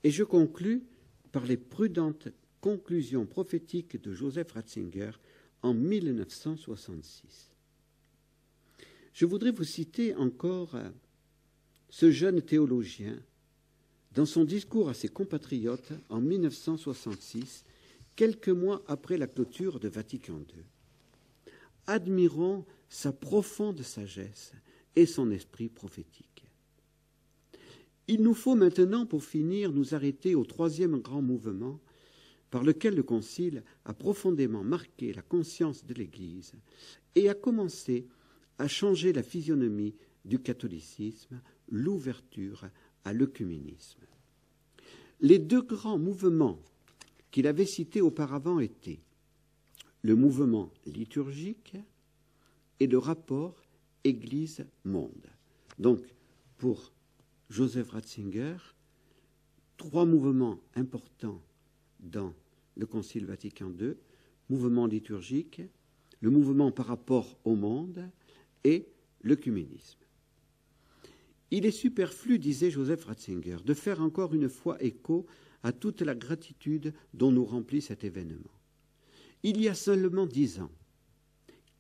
Et 0.02 0.10
je 0.10 0.24
conclus 0.24 0.84
par 1.32 1.44
les 1.46 1.56
prudentes 1.56 2.28
conclusions 2.60 3.26
prophétiques 3.26 4.00
de 4.00 4.12
Joseph 4.12 4.52
Ratzinger 4.52 5.12
en 5.62 5.74
1966. 5.74 7.49
Je 9.12 9.26
voudrais 9.26 9.50
vous 9.50 9.64
citer 9.64 10.14
encore 10.14 10.76
ce 11.88 12.10
jeune 12.10 12.42
théologien 12.42 13.16
dans 14.14 14.26
son 14.26 14.44
discours 14.44 14.88
à 14.88 14.94
ses 14.94 15.08
compatriotes 15.08 15.92
en 16.08 16.20
1966, 16.20 17.64
quelques 18.16 18.48
mois 18.48 18.82
après 18.86 19.18
la 19.18 19.26
clôture 19.26 19.78
de 19.80 19.88
Vatican 19.88 20.40
II. 20.54 20.64
Admirons 21.86 22.64
sa 22.88 23.12
profonde 23.12 23.82
sagesse 23.82 24.52
et 24.96 25.06
son 25.06 25.30
esprit 25.30 25.68
prophétique. 25.68 26.44
Il 28.08 28.22
nous 28.22 28.34
faut 28.34 28.56
maintenant, 28.56 29.06
pour 29.06 29.22
finir, 29.22 29.70
nous 29.72 29.94
arrêter 29.94 30.34
au 30.34 30.44
troisième 30.44 30.98
grand 30.98 31.22
mouvement 31.22 31.78
par 32.50 32.64
lequel 32.64 32.96
le 32.96 33.04
Concile 33.04 33.62
a 33.84 33.94
profondément 33.94 34.64
marqué 34.64 35.12
la 35.12 35.22
conscience 35.22 35.84
de 35.86 35.94
l'Église 35.94 36.54
et 37.14 37.28
a 37.28 37.34
commencé 37.34 38.08
à 38.60 38.68
changer 38.68 39.14
la 39.14 39.22
physionomie 39.22 39.94
du 40.26 40.38
catholicisme, 40.38 41.40
l'ouverture 41.70 42.68
à 43.04 43.14
l'œcuménisme. 43.14 44.02
Les 45.22 45.38
deux 45.38 45.62
grands 45.62 45.98
mouvements 45.98 46.60
qu'il 47.30 47.46
avait 47.46 47.64
cités 47.64 48.02
auparavant 48.02 48.60
étaient 48.60 49.00
le 50.02 50.14
mouvement 50.14 50.70
liturgique 50.84 51.76
et 52.80 52.86
le 52.86 52.98
rapport 52.98 53.62
Église-monde. 54.04 55.26
Donc, 55.78 56.00
pour 56.58 56.92
Joseph 57.48 57.90
Ratzinger, 57.90 58.56
trois 59.78 60.04
mouvements 60.04 60.60
importants 60.74 61.40
dans 61.98 62.34
le 62.76 62.84
Concile 62.84 63.24
Vatican 63.24 63.72
II, 63.80 63.94
mouvement 64.50 64.86
liturgique, 64.86 65.62
le 66.20 66.28
mouvement 66.28 66.70
par 66.70 66.86
rapport 66.86 67.38
au 67.44 67.54
monde 67.54 68.10
et 68.64 68.88
l'œcuménisme. 69.22 69.98
Il 71.50 71.66
est 71.66 71.72
superflu, 71.72 72.38
disait 72.38 72.70
Joseph 72.70 73.04
Ratzinger, 73.04 73.58
de 73.64 73.74
faire 73.74 74.00
encore 74.00 74.34
une 74.34 74.48
fois 74.48 74.82
écho 74.82 75.26
à 75.62 75.72
toute 75.72 76.00
la 76.00 76.14
gratitude 76.14 76.94
dont 77.12 77.32
nous 77.32 77.44
remplit 77.44 77.82
cet 77.82 78.04
événement. 78.04 78.54
Il 79.42 79.60
y 79.60 79.68
a 79.68 79.74
seulement 79.74 80.26
dix 80.26 80.60
ans, 80.60 80.70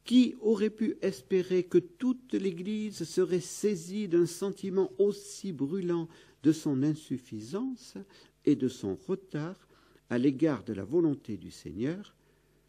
qui 0.04 0.34
aurait 0.40 0.70
pu 0.70 0.96
espérer 1.02 1.62
que 1.62 1.78
toute 1.78 2.34
l'Église 2.34 3.04
serait 3.04 3.40
saisie 3.40 4.08
d'un 4.08 4.26
sentiment 4.26 4.90
aussi 4.98 5.52
brûlant 5.52 6.08
de 6.42 6.52
son 6.52 6.82
insuffisance 6.82 7.96
et 8.44 8.56
de 8.56 8.68
son 8.68 8.96
retard 8.96 9.68
à 10.08 10.18
l'égard 10.18 10.64
de 10.64 10.72
la 10.72 10.84
volonté 10.84 11.36
du 11.36 11.50
Seigneur, 11.50 12.16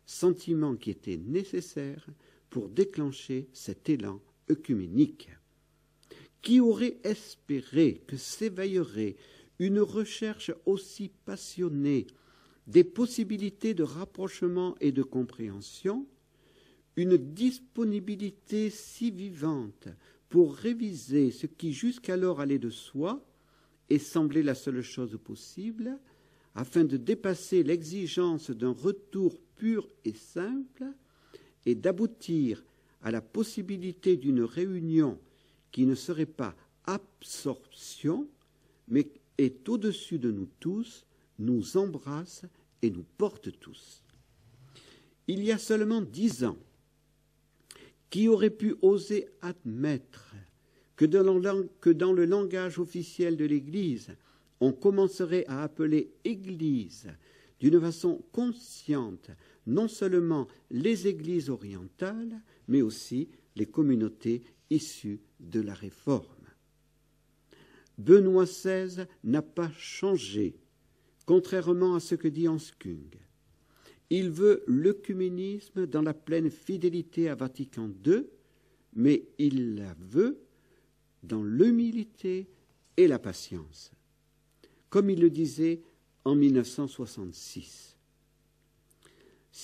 sentiment 0.06 0.76
qui 0.76 0.91
était 0.91 1.17
nécessaire 1.17 2.06
pour 2.51 2.69
déclencher 2.69 3.47
cet 3.53 3.89
élan 3.89 4.21
œcuménique. 4.51 5.29
Qui 6.43 6.59
aurait 6.59 6.97
espéré 7.03 8.03
que 8.05 8.17
s'éveillerait 8.17 9.15
une 9.57 9.79
recherche 9.79 10.51
aussi 10.65 11.09
passionnée 11.25 12.07
des 12.67 12.83
possibilités 12.83 13.73
de 13.73 13.83
rapprochement 13.83 14.75
et 14.79 14.91
de 14.91 15.01
compréhension, 15.01 16.05
une 16.95 17.17
disponibilité 17.17 18.69
si 18.69 19.11
vivante 19.11 19.87
pour 20.29 20.53
réviser 20.55 21.31
ce 21.31 21.47
qui 21.47 21.73
jusqu'alors 21.73 22.39
allait 22.39 22.59
de 22.59 22.69
soi 22.69 23.25
et 23.89 23.99
semblait 23.99 24.43
la 24.43 24.55
seule 24.55 24.81
chose 24.81 25.17
possible, 25.23 25.97
afin 26.53 26.83
de 26.83 26.97
dépasser 26.97 27.63
l'exigence 27.63 28.51
d'un 28.51 28.71
retour 28.71 29.39
pur 29.55 29.87
et 30.05 30.13
simple, 30.13 30.85
et 31.65 31.76
d'aboutir 31.76 32.63
à 33.02 33.12
la 33.12 33.21
possibilité 33.21 34.17
d'une 34.17 34.43
réunion 34.43 35.19
qui 35.71 35.86
ne 35.86 35.95
serait 35.95 36.26
pas 36.26 36.56
absorption, 36.86 38.28
mais 38.88 39.08
est 39.38 39.67
au-dessus 39.69 40.19
de 40.19 40.32
nous 40.32 40.50
tous, 40.60 41.06
nous 41.39 41.78
embrasse 41.78 42.45
et 42.82 42.89
nous 42.89 43.06
porte 43.17 43.50
tous. 43.60 44.04
il 45.28 45.43
y 45.43 45.52
a 45.52 45.58
seulement 45.58 46.02
dix 46.02 46.43
ans, 46.43 46.58
qui 48.10 48.28
aurait 48.28 48.50
pu 48.50 48.76
oser 48.82 49.30
admettre 49.41 50.36
que 50.95 51.06
dans 51.06 52.13
le 52.13 52.26
langage 52.26 52.78
officiel 52.78 53.38
de 53.38 53.45
l'Église, 53.45 54.15
on 54.60 54.71
commencerait 54.71 55.45
à 55.47 55.63
appeler 55.63 56.12
Église 56.24 57.08
d'une 57.60 57.80
façon 57.80 58.21
consciente 58.32 59.32
non 59.67 59.88
seulement 59.88 60.47
les 60.69 61.08
Églises 61.08 61.50
orientales, 61.50 62.41
mais 62.67 62.82
aussi 62.82 63.30
les 63.56 63.65
communautés 63.65 64.43
issues 64.69 65.19
de 65.39 65.62
la 65.62 65.74
Réforme. 65.74 66.26
Benoît 67.97 68.45
XVI 68.45 69.06
n'a 69.24 69.41
pas 69.41 69.71
changé, 69.74 70.56
contrairement 71.26 71.95
à 71.95 72.00
ce 72.00 72.15
que 72.15 72.28
dit 72.28 72.47
Hans 72.47 72.58
Kung. 72.80 73.15
Il 74.10 74.30
veut 74.30 74.63
l'œcuménisme 74.67 75.88
dans 75.88 76.02
la 76.02 76.13
pleine 76.13 76.50
fidélité 76.50 77.30
à 77.30 77.36
Vatican 77.36 77.89
II, 78.06 78.26
mais 78.93 79.24
il 79.38 79.76
la 79.76 79.95
veut 80.00 80.41
dans 81.24 81.43
l'humilité 81.43 82.50
et 82.97 83.08
la 83.08 83.19
patience. 83.19 83.91
Comme 84.89 85.10
il 85.10 85.21
le 85.21 85.30
disait 85.30 85.82
en 86.26 86.36
1966. 86.36 87.90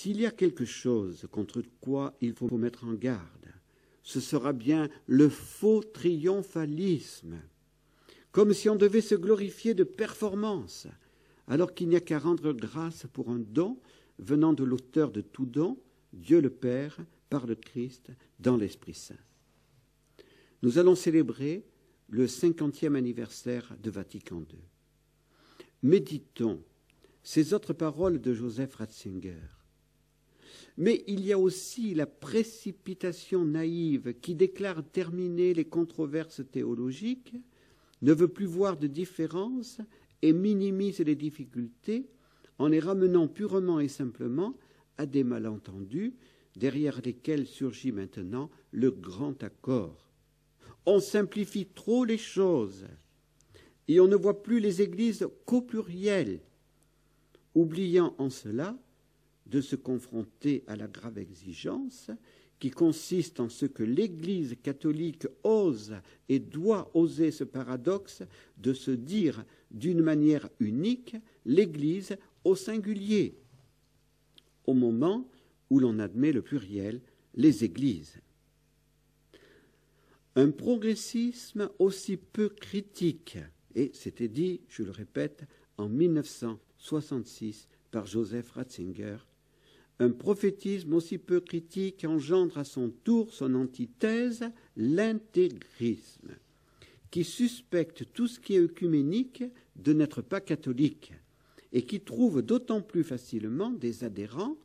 S'il 0.00 0.20
y 0.20 0.26
a 0.26 0.30
quelque 0.30 0.64
chose 0.64 1.26
contre 1.32 1.60
quoi 1.80 2.16
il 2.20 2.32
faut 2.32 2.56
mettre 2.56 2.84
en 2.84 2.92
garde, 2.92 3.48
ce 4.04 4.20
sera 4.20 4.52
bien 4.52 4.88
le 5.08 5.28
faux 5.28 5.82
triomphalisme, 5.82 7.40
comme 8.30 8.54
si 8.54 8.68
on 8.68 8.76
devait 8.76 9.00
se 9.00 9.16
glorifier 9.16 9.74
de 9.74 9.82
performance, 9.82 10.86
alors 11.48 11.74
qu'il 11.74 11.88
n'y 11.88 11.96
a 11.96 12.00
qu'à 12.00 12.20
rendre 12.20 12.52
grâce 12.52 13.06
pour 13.12 13.28
un 13.30 13.40
don 13.40 13.76
venant 14.20 14.52
de 14.52 14.62
l'auteur 14.62 15.10
de 15.10 15.20
tout 15.20 15.46
don, 15.46 15.76
Dieu 16.12 16.40
le 16.40 16.50
Père, 16.50 16.96
par 17.28 17.48
le 17.48 17.56
Christ, 17.56 18.12
dans 18.38 18.56
l'Esprit 18.56 18.94
Saint. 18.94 19.18
Nous 20.62 20.78
allons 20.78 20.94
célébrer 20.94 21.64
le 22.08 22.28
cinquantième 22.28 22.94
anniversaire 22.94 23.76
de 23.82 23.90
Vatican 23.90 24.44
II. 24.48 24.60
Méditons 25.82 26.62
ces 27.24 27.52
autres 27.52 27.72
paroles 27.72 28.20
de 28.20 28.32
Joseph 28.32 28.76
Ratzinger. 28.76 29.57
Mais 30.78 31.02
il 31.08 31.26
y 31.26 31.32
a 31.32 31.38
aussi 31.38 31.92
la 31.92 32.06
précipitation 32.06 33.44
naïve 33.44 34.14
qui 34.20 34.36
déclare 34.36 34.84
terminer 34.84 35.52
les 35.52 35.64
controverses 35.64 36.42
théologiques, 36.52 37.34
ne 38.00 38.12
veut 38.12 38.28
plus 38.28 38.46
voir 38.46 38.76
de 38.76 38.86
différence 38.86 39.80
et 40.22 40.32
minimise 40.32 41.00
les 41.00 41.16
difficultés 41.16 42.06
en 42.58 42.68
les 42.68 42.78
ramenant 42.78 43.26
purement 43.26 43.80
et 43.80 43.88
simplement 43.88 44.54
à 44.98 45.06
des 45.06 45.24
malentendus 45.24 46.14
derrière 46.54 47.00
lesquels 47.04 47.48
surgit 47.48 47.90
maintenant 47.90 48.48
le 48.70 48.92
grand 48.92 49.42
accord. 49.42 50.12
On 50.86 51.00
simplifie 51.00 51.66
trop 51.66 52.04
les 52.04 52.18
choses 52.18 52.86
et 53.88 53.98
on 53.98 54.06
ne 54.06 54.14
voit 54.14 54.44
plus 54.44 54.60
les 54.60 54.80
églises 54.80 55.26
qu'au 55.44 55.60
pluriel, 55.60 56.38
oubliant 57.56 58.14
en 58.18 58.30
cela 58.30 58.78
de 59.48 59.60
se 59.60 59.76
confronter 59.76 60.64
à 60.66 60.76
la 60.76 60.86
grave 60.86 61.18
exigence 61.18 62.10
qui 62.58 62.70
consiste 62.70 63.40
en 63.40 63.48
ce 63.48 63.66
que 63.66 63.82
l'Église 63.82 64.56
catholique 64.62 65.26
ose 65.44 65.94
et 66.28 66.38
doit 66.38 66.90
oser 66.94 67.30
ce 67.30 67.44
paradoxe 67.44 68.22
de 68.56 68.72
se 68.72 68.90
dire 68.90 69.44
d'une 69.70 70.02
manière 70.02 70.48
unique 70.58 71.16
l'Église 71.44 72.16
au 72.44 72.56
singulier, 72.56 73.36
au 74.66 74.74
moment 74.74 75.28
où 75.70 75.78
l'on 75.78 75.98
admet 75.98 76.32
le 76.32 76.42
pluriel, 76.42 77.00
les 77.34 77.64
Églises. 77.64 78.16
Un 80.34 80.50
progressisme 80.50 81.70
aussi 81.78 82.16
peu 82.16 82.48
critique, 82.48 83.38
et 83.74 83.90
c'était 83.94 84.28
dit, 84.28 84.60
je 84.68 84.82
le 84.82 84.90
répète, 84.90 85.44
en 85.76 85.88
1966 85.88 87.68
par 87.90 88.06
Joseph 88.06 88.50
Ratzinger, 88.50 89.18
un 90.00 90.10
prophétisme 90.10 90.94
aussi 90.94 91.18
peu 91.18 91.40
critique 91.40 92.04
engendre 92.04 92.58
à 92.58 92.64
son 92.64 92.90
tour 92.90 93.32
son 93.32 93.54
antithèse, 93.54 94.44
l'intégrisme, 94.76 96.36
qui 97.10 97.24
suspecte 97.24 98.04
tout 98.12 98.28
ce 98.28 98.38
qui 98.38 98.54
est 98.54 98.60
œcuménique 98.60 99.44
de 99.76 99.92
n'être 99.92 100.22
pas 100.22 100.40
catholique, 100.40 101.12
et 101.72 101.82
qui 101.82 102.00
trouve 102.00 102.42
d'autant 102.42 102.80
plus 102.80 103.04
facilement 103.04 103.70
des 103.70 104.04
adhérents 104.04 104.56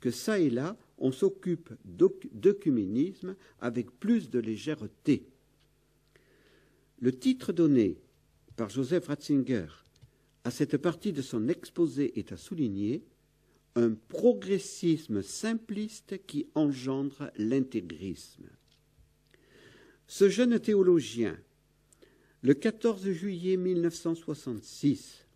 que 0.00 0.10
ça 0.10 0.38
et 0.38 0.50
là 0.50 0.76
on 0.98 1.10
s'occupe 1.10 1.72
d'œcuménisme 1.84 3.34
avec 3.60 3.90
plus 3.98 4.30
de 4.30 4.38
légèreté. 4.38 5.26
Le 7.00 7.12
titre 7.12 7.52
donné 7.52 7.98
par 8.56 8.68
Joseph 8.68 9.08
Ratzinger 9.08 9.66
à 10.44 10.50
cette 10.50 10.76
partie 10.76 11.12
de 11.12 11.22
son 11.22 11.48
exposé 11.48 12.18
est 12.18 12.32
à 12.32 12.36
souligner 12.36 13.02
un 13.74 13.94
progressisme 14.08 15.22
simpliste 15.22 16.26
qui 16.26 16.46
engendre 16.54 17.30
l'intégrisme. 17.36 18.48
Ce 20.06 20.28
jeune 20.28 20.58
théologien, 20.58 21.38
le 22.42 22.54
14 22.54 23.10
juillet 23.10 23.56
1966, 23.56 25.26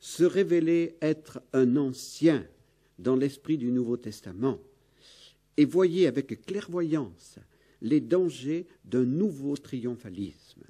se 0.00 0.24
révélait 0.24 0.96
être 1.02 1.42
un 1.52 1.76
ancien 1.76 2.46
dans 2.98 3.16
l'esprit 3.16 3.58
du 3.58 3.72
Nouveau 3.72 3.96
Testament 3.96 4.58
et 5.56 5.64
voyait 5.64 6.06
avec 6.06 6.44
clairvoyance 6.46 7.38
les 7.80 8.00
dangers 8.00 8.66
d'un 8.84 9.04
nouveau 9.04 9.56
triomphalisme. 9.56 10.62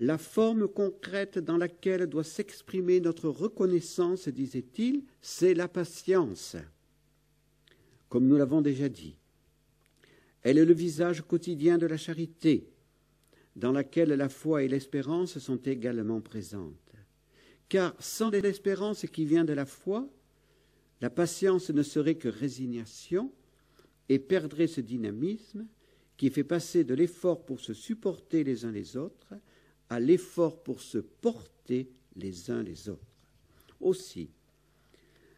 La 0.00 0.16
forme 0.16 0.66
concrète 0.66 1.38
dans 1.38 1.58
laquelle 1.58 2.06
doit 2.06 2.24
s'exprimer 2.24 3.00
notre 3.00 3.28
reconnaissance, 3.28 4.28
disait-il, 4.28 5.04
c'est 5.20 5.52
la 5.52 5.68
patience. 5.68 6.56
Comme 8.08 8.26
nous 8.26 8.38
l'avons 8.38 8.62
déjà 8.62 8.88
dit, 8.88 9.14
elle 10.42 10.56
est 10.56 10.64
le 10.64 10.72
visage 10.72 11.20
quotidien 11.20 11.76
de 11.76 11.86
la 11.86 11.98
charité, 11.98 12.66
dans 13.56 13.72
laquelle 13.72 14.08
la 14.08 14.30
foi 14.30 14.62
et 14.62 14.68
l'espérance 14.68 15.38
sont 15.38 15.58
également 15.58 16.22
présentes. 16.22 16.74
Car 17.68 17.94
sans 17.98 18.30
l'espérance 18.30 19.04
qui 19.12 19.26
vient 19.26 19.44
de 19.44 19.52
la 19.52 19.66
foi, 19.66 20.08
la 21.02 21.10
patience 21.10 21.68
ne 21.68 21.82
serait 21.82 22.14
que 22.14 22.28
résignation 22.28 23.30
et 24.08 24.18
perdrait 24.18 24.66
ce 24.66 24.80
dynamisme 24.80 25.66
qui 26.16 26.30
fait 26.30 26.44
passer 26.44 26.84
de 26.84 26.94
l'effort 26.94 27.44
pour 27.44 27.60
se 27.60 27.74
supporter 27.74 28.44
les 28.44 28.64
uns 28.64 28.72
les 28.72 28.96
autres 28.96 29.34
à 29.90 30.00
l'effort 30.00 30.62
pour 30.62 30.80
se 30.80 30.98
porter 30.98 31.90
les 32.16 32.50
uns 32.50 32.62
les 32.62 32.88
autres. 32.88 33.04
Aussi, 33.80 34.30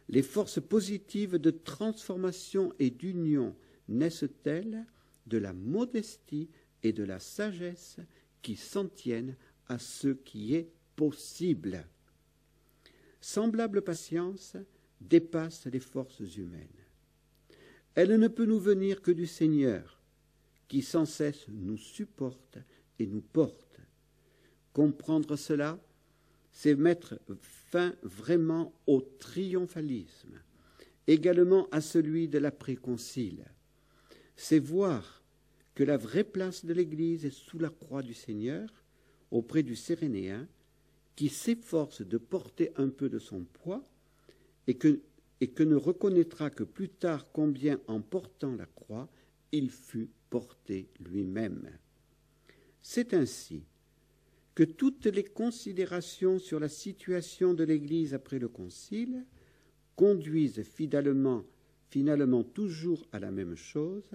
les 0.09 0.21
forces 0.21 0.61
positives 0.61 1.37
de 1.37 1.51
transformation 1.51 2.73
et 2.79 2.89
d'union 2.89 3.55
naissent-elles 3.87 4.85
de 5.27 5.37
la 5.37 5.53
modestie 5.53 6.49
et 6.83 6.93
de 6.93 7.03
la 7.03 7.19
sagesse 7.19 7.97
qui 8.41 8.55
s'en 8.55 8.87
tiennent 8.87 9.35
à 9.67 9.79
ce 9.79 10.09
qui 10.09 10.55
est 10.55 10.69
possible? 10.95 11.85
Semblable 13.21 13.81
patience 13.81 14.57
dépasse 14.99 15.65
les 15.65 15.79
forces 15.79 16.35
humaines. 16.35 16.67
Elle 17.95 18.17
ne 18.19 18.27
peut 18.27 18.45
nous 18.45 18.59
venir 18.59 19.01
que 19.01 19.11
du 19.11 19.25
Seigneur, 19.25 20.01
qui 20.67 20.81
sans 20.81 21.05
cesse 21.05 21.47
nous 21.47 21.77
supporte 21.77 22.57
et 22.99 23.05
nous 23.05 23.21
porte. 23.21 23.62
Comprendre 24.73 25.35
cela, 25.35 25.79
c'est 26.51 26.75
mettre 26.75 27.19
fin 27.39 27.93
vraiment 28.03 28.73
au 28.87 29.01
triomphalisme, 29.01 30.39
également 31.07 31.67
à 31.71 31.81
celui 31.81 32.27
de 32.27 32.39
l'après-concile. 32.39 33.45
C'est 34.35 34.59
voir 34.59 35.23
que 35.75 35.83
la 35.83 35.97
vraie 35.97 36.23
place 36.23 36.65
de 36.65 36.73
l'Église 36.73 37.25
est 37.25 37.31
sous 37.31 37.59
la 37.59 37.69
croix 37.69 38.03
du 38.03 38.13
Seigneur, 38.13 38.69
auprès 39.31 39.63
du 39.63 39.75
Sérénéen, 39.75 40.47
qui 41.15 41.29
s'efforce 41.29 42.01
de 42.01 42.17
porter 42.17 42.71
un 42.75 42.89
peu 42.89 43.09
de 43.09 43.19
son 43.19 43.43
poids 43.43 43.83
et 44.67 44.75
que, 44.75 45.01
et 45.41 45.49
que 45.49 45.63
ne 45.63 45.75
reconnaîtra 45.75 46.49
que 46.49 46.63
plus 46.63 46.89
tard 46.89 47.31
combien 47.31 47.79
en 47.87 48.01
portant 48.01 48.55
la 48.55 48.65
croix, 48.65 49.09
il 49.51 49.69
fut 49.69 50.09
porté 50.29 50.89
lui-même. 50.99 51.69
C'est 52.81 53.13
ainsi 53.13 53.63
que 54.55 54.63
toutes 54.63 55.05
les 55.07 55.23
considérations 55.23 56.39
sur 56.39 56.59
la 56.59 56.69
situation 56.69 57.53
de 57.53 57.63
l'Église 57.63 58.13
après 58.13 58.39
le 58.39 58.47
Concile 58.47 59.25
conduisent 59.95 60.61
finalement, 60.63 61.43
finalement 61.89 62.43
toujours 62.43 63.05
à 63.11 63.19
la 63.19 63.31
même 63.31 63.55
chose, 63.55 64.09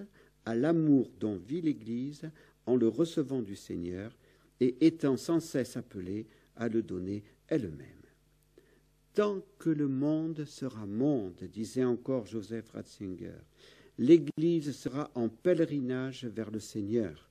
à 0.45 0.55
l'amour 0.55 1.11
dont 1.19 1.37
vit 1.37 1.61
l'Église 1.61 2.29
en 2.65 2.75
le 2.75 2.87
recevant 2.87 3.41
du 3.41 3.55
Seigneur 3.55 4.15
et 4.59 4.85
étant 4.85 5.17
sans 5.17 5.39
cesse 5.39 5.77
appelée 5.77 6.27
à 6.55 6.69
le 6.69 6.81
donner 6.81 7.23
elle-même. 7.47 7.87
tant 9.13 9.41
que 9.57 9.69
le 9.69 9.87
monde 9.87 10.45
sera 10.45 10.85
monde, 10.85 11.43
disait 11.51 11.83
encore 11.83 12.25
Joseph 12.25 12.69
Ratzinger, 12.69 13.39
l'Église 13.97 14.71
sera 14.71 15.11
en 15.15 15.27
pèlerinage 15.27 16.25
vers 16.25 16.51
le 16.51 16.59
Seigneur. 16.59 17.28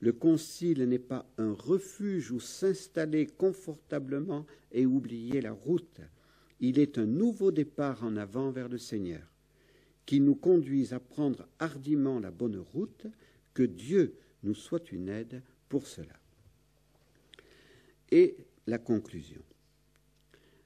Le 0.00 0.12
concile 0.12 0.84
n'est 0.84 0.98
pas 0.98 1.26
un 1.38 1.52
refuge 1.52 2.30
où 2.30 2.40
s'installer 2.40 3.26
confortablement 3.26 4.46
et 4.72 4.84
oublier 4.84 5.40
la 5.40 5.52
route. 5.52 6.00
Il 6.60 6.78
est 6.78 6.98
un 6.98 7.06
nouveau 7.06 7.50
départ 7.50 8.04
en 8.04 8.16
avant 8.16 8.50
vers 8.50 8.68
le 8.68 8.78
Seigneur, 8.78 9.22
qui 10.04 10.20
nous 10.20 10.34
conduise 10.34 10.92
à 10.92 11.00
prendre 11.00 11.48
hardiment 11.58 12.20
la 12.20 12.30
bonne 12.30 12.58
route, 12.58 13.06
que 13.54 13.62
Dieu 13.62 14.14
nous 14.42 14.54
soit 14.54 14.92
une 14.92 15.08
aide 15.08 15.42
pour 15.68 15.86
cela. 15.86 16.18
Et 18.10 18.36
la 18.66 18.78
conclusion. 18.78 19.42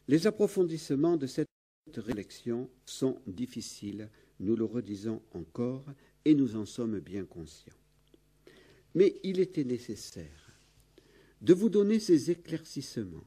Les 0.08 0.26
approfondissements 0.26 1.16
de 1.16 1.26
cette 1.26 1.48
réflexion 1.96 2.68
sont 2.84 3.20
difficiles, 3.26 4.10
nous 4.40 4.56
le 4.56 4.64
redisons 4.64 5.22
encore, 5.32 5.84
et 6.24 6.34
nous 6.34 6.56
en 6.56 6.66
sommes 6.66 6.98
bien 6.98 7.24
conscients. 7.24 7.79
Mais 8.94 9.20
il 9.22 9.40
était 9.40 9.64
nécessaire 9.64 10.52
de 11.40 11.54
vous 11.54 11.68
donner 11.68 12.00
ces 12.00 12.30
éclaircissements 12.30 13.26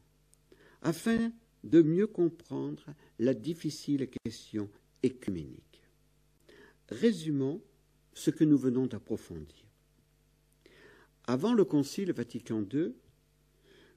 afin 0.81 1.31
de 1.63 1.81
mieux 1.81 2.07
comprendre 2.07 2.93
la 3.19 3.33
difficile 3.33 4.09
question 4.25 4.69
écuménique. 5.01 5.81
Résumons 6.89 7.61
ce 8.13 8.29
que 8.29 8.43
nous 8.43 8.57
venons 8.57 8.85
d'approfondir. 8.87 9.65
Avant 11.25 11.53
le 11.53 11.63
Concile 11.63 12.11
Vatican 12.11 12.65
II, 12.71 12.93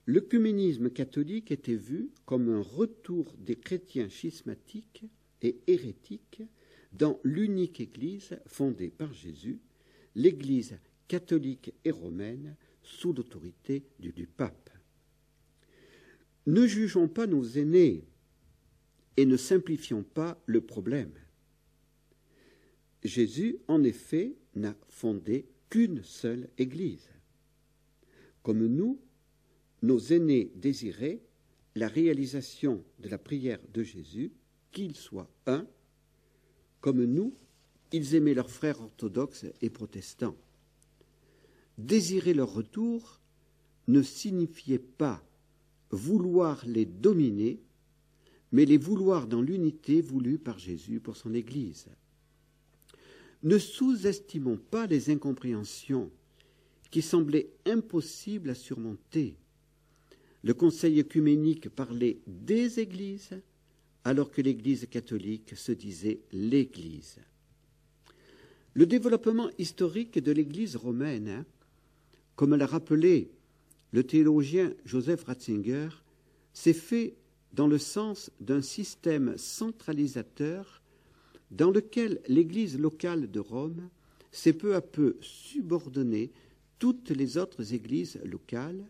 l'œcuménisme 0.06 0.90
catholique 0.90 1.50
était 1.50 1.74
vu 1.74 2.10
comme 2.24 2.48
un 2.48 2.62
retour 2.62 3.34
des 3.38 3.56
chrétiens 3.56 4.08
schismatiques 4.08 5.04
et 5.42 5.58
hérétiques 5.66 6.42
dans 6.92 7.18
l'unique 7.24 7.80
Église 7.80 8.38
fondée 8.46 8.90
par 8.90 9.12
Jésus, 9.12 9.58
l'Église 10.14 10.78
catholique 11.08 11.72
et 11.84 11.90
romaine 11.90 12.56
sous 12.82 13.12
l'autorité 13.12 13.84
du, 13.98 14.12
du, 14.12 14.26
pape. 14.26 14.70
Ne 16.46 16.66
jugeons 16.66 17.08
pas 17.08 17.26
nos 17.26 17.44
aînés 17.44 18.04
et 19.16 19.26
ne 19.26 19.36
simplifions 19.36 20.02
pas 20.02 20.40
le 20.46 20.60
problème. 20.60 21.12
Jésus, 23.02 23.58
en 23.68 23.82
effet, 23.82 24.36
n'a 24.54 24.76
fondé 24.88 25.46
qu'une 25.70 26.02
seule 26.02 26.48
Église. 26.58 27.08
Comme 28.42 28.66
nous, 28.66 29.00
nos 29.82 29.98
aînés 29.98 30.52
désiraient 30.54 31.20
la 31.74 31.88
réalisation 31.88 32.82
de 33.00 33.08
la 33.08 33.18
prière 33.18 33.60
de 33.72 33.82
Jésus, 33.82 34.32
qu'ils 34.72 34.96
soient 34.96 35.30
un, 35.46 35.66
comme 36.80 37.04
nous, 37.04 37.34
ils 37.92 38.14
aimaient 38.14 38.34
leurs 38.34 38.50
frères 38.50 38.80
orthodoxes 38.80 39.46
et 39.60 39.70
protestants. 39.70 40.36
Désirer 41.78 42.34
leur 42.34 42.52
retour 42.52 43.20
ne 43.88 44.02
signifiait 44.02 44.78
pas 44.78 45.22
vouloir 45.90 46.64
les 46.66 46.86
dominer, 46.86 47.60
mais 48.52 48.64
les 48.64 48.78
vouloir 48.78 49.26
dans 49.26 49.42
l'unité 49.42 50.00
voulue 50.00 50.38
par 50.38 50.58
Jésus 50.58 51.00
pour 51.00 51.16
son 51.16 51.34
Église. 51.34 51.86
Ne 53.42 53.58
sous-estimons 53.58 54.56
pas 54.56 54.86
les 54.86 55.10
incompréhensions 55.10 56.10
qui 56.90 57.02
semblaient 57.02 57.50
impossibles 57.66 58.50
à 58.50 58.54
surmonter. 58.54 59.36
Le 60.42 60.54
Conseil 60.54 61.00
œcuménique 61.00 61.68
parlait 61.68 62.18
des 62.26 62.80
Églises, 62.80 63.40
alors 64.04 64.30
que 64.30 64.40
l'Église 64.40 64.86
catholique 64.88 65.56
se 65.56 65.72
disait 65.72 66.20
l'Église. 66.32 67.18
Le 68.74 68.86
développement 68.86 69.50
historique 69.58 70.18
de 70.18 70.32
l'Église 70.32 70.76
romaine, 70.76 71.28
hein, 71.28 71.46
comme 72.36 72.54
l'a 72.54 72.66
rappelé 72.66 73.30
le 73.92 74.04
théologien 74.04 74.74
Joseph 74.84 75.24
Ratzinger, 75.24 75.88
s'est 76.52 76.72
fait 76.72 77.16
dans 77.52 77.66
le 77.66 77.78
sens 77.78 78.30
d'un 78.40 78.62
système 78.62 79.36
centralisateur 79.38 80.82
dans 81.50 81.70
lequel 81.70 82.20
l'Église 82.28 82.78
locale 82.78 83.30
de 83.30 83.40
Rome 83.40 83.88
s'est 84.32 84.52
peu 84.52 84.74
à 84.74 84.82
peu 84.82 85.16
subordonnée 85.20 86.30
toutes 86.78 87.10
les 87.10 87.38
autres 87.38 87.72
églises 87.72 88.18
locales, 88.24 88.84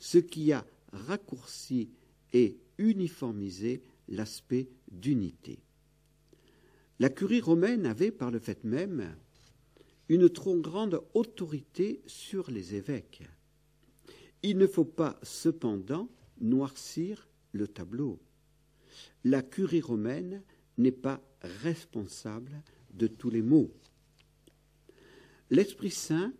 ce 0.00 0.18
qui 0.18 0.52
a 0.52 0.66
raccourci 0.92 1.90
et 2.32 2.58
uniformisé 2.78 3.82
l'aspect 4.08 4.68
d'unité. 4.90 5.60
La 6.98 7.10
curie 7.10 7.40
romaine 7.40 7.86
avait, 7.86 8.10
par 8.10 8.32
le 8.32 8.40
fait 8.40 8.64
même, 8.64 9.14
une 10.08 10.28
trop 10.28 10.56
grande 10.56 11.02
autorité 11.14 12.00
sur 12.06 12.50
les 12.50 12.74
évêques. 12.74 13.22
Il 14.42 14.56
ne 14.58 14.66
faut 14.66 14.84
pas 14.84 15.18
cependant 15.22 16.08
noircir 16.40 17.28
le 17.52 17.68
tableau. 17.68 18.18
La 19.24 19.42
curie 19.42 19.80
romaine 19.80 20.42
n'est 20.76 20.92
pas 20.92 21.20
responsable 21.42 22.62
de 22.94 23.06
tous 23.06 23.30
les 23.30 23.42
maux. 23.42 23.70
L'Esprit 25.50 25.90
Saint 25.90 26.32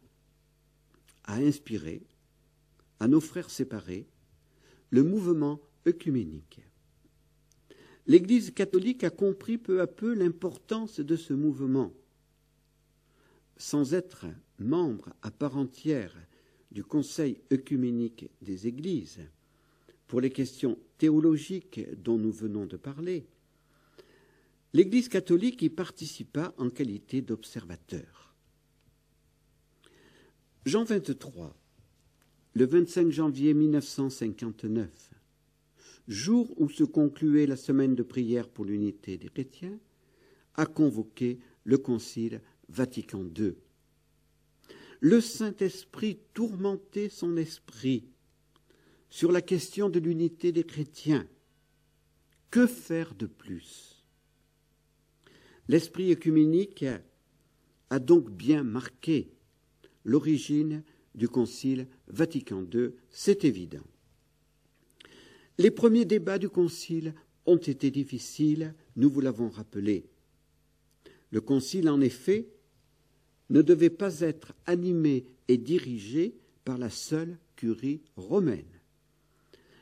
a 1.24 1.36
inspiré 1.36 2.02
à 3.00 3.08
nos 3.08 3.20
frères 3.20 3.50
séparés 3.50 4.06
le 4.90 5.02
mouvement 5.02 5.60
œcuménique. 5.86 6.60
L'Église 8.06 8.52
catholique 8.52 9.04
a 9.04 9.10
compris 9.10 9.58
peu 9.58 9.80
à 9.80 9.86
peu 9.86 10.14
l'importance 10.14 11.00
de 11.00 11.16
ce 11.16 11.34
mouvement. 11.34 11.92
Sans 13.58 13.92
être 13.92 14.26
membre 14.58 15.12
à 15.22 15.30
part 15.30 15.56
entière 15.56 16.14
du 16.70 16.84
Conseil 16.84 17.40
œcuménique 17.52 18.30
des 18.40 18.66
Églises, 18.66 19.20
pour 20.06 20.20
les 20.20 20.30
questions 20.30 20.78
théologiques 20.96 21.80
dont 22.02 22.18
nous 22.18 22.32
venons 22.32 22.66
de 22.66 22.76
parler, 22.76 23.26
l'Église 24.72 25.08
catholique 25.08 25.62
y 25.62 25.70
participa 25.70 26.54
en 26.56 26.70
qualité 26.70 27.20
d'observateur. 27.20 28.34
Jean 30.64 30.84
23, 30.84 31.54
le 32.54 32.66
25 32.66 33.10
janvier 33.10 33.54
1959, 33.54 35.10
jour 36.08 36.52
où 36.60 36.68
se 36.68 36.84
concluait 36.84 37.46
la 37.46 37.56
semaine 37.56 37.94
de 37.94 38.02
prière 38.02 38.48
pour 38.48 38.64
l'unité 38.64 39.18
des 39.18 39.28
chrétiens, 39.28 39.78
a 40.54 40.66
convoqué 40.66 41.38
le 41.64 41.78
Concile 41.78 42.40
Vatican 42.68 43.24
II. 43.36 43.54
Le 45.00 45.20
Saint-Esprit 45.20 46.18
tourmentait 46.34 47.08
son 47.08 47.36
esprit 47.36 48.04
sur 49.10 49.32
la 49.32 49.42
question 49.42 49.88
de 49.88 49.98
l'unité 49.98 50.52
des 50.52 50.64
chrétiens. 50.64 51.26
Que 52.50 52.66
faire 52.66 53.14
de 53.14 53.26
plus? 53.26 54.04
L'esprit 55.68 56.12
œcuménique 56.12 56.84
a 57.90 57.98
donc 57.98 58.30
bien 58.30 58.64
marqué 58.64 59.30
l'origine 60.04 60.82
du 61.14 61.28
Concile 61.28 61.86
Vatican 62.08 62.64
II, 62.72 62.90
c'est 63.10 63.44
évident. 63.44 63.84
Les 65.58 65.70
premiers 65.70 66.04
débats 66.04 66.38
du 66.38 66.48
Concile 66.48 67.14
ont 67.44 67.56
été 67.56 67.90
difficiles, 67.90 68.74
nous 68.96 69.10
vous 69.10 69.20
l'avons 69.20 69.48
rappelé. 69.48 70.06
Le 71.30 71.40
Concile, 71.40 71.88
en 71.88 72.00
effet, 72.00 72.48
ne 73.50 73.62
devait 73.62 73.90
pas 73.90 74.20
être 74.20 74.54
animé 74.66 75.24
et 75.48 75.56
dirigé 75.56 76.34
par 76.64 76.78
la 76.78 76.90
seule 76.90 77.38
curie 77.56 78.02
romaine. 78.16 78.64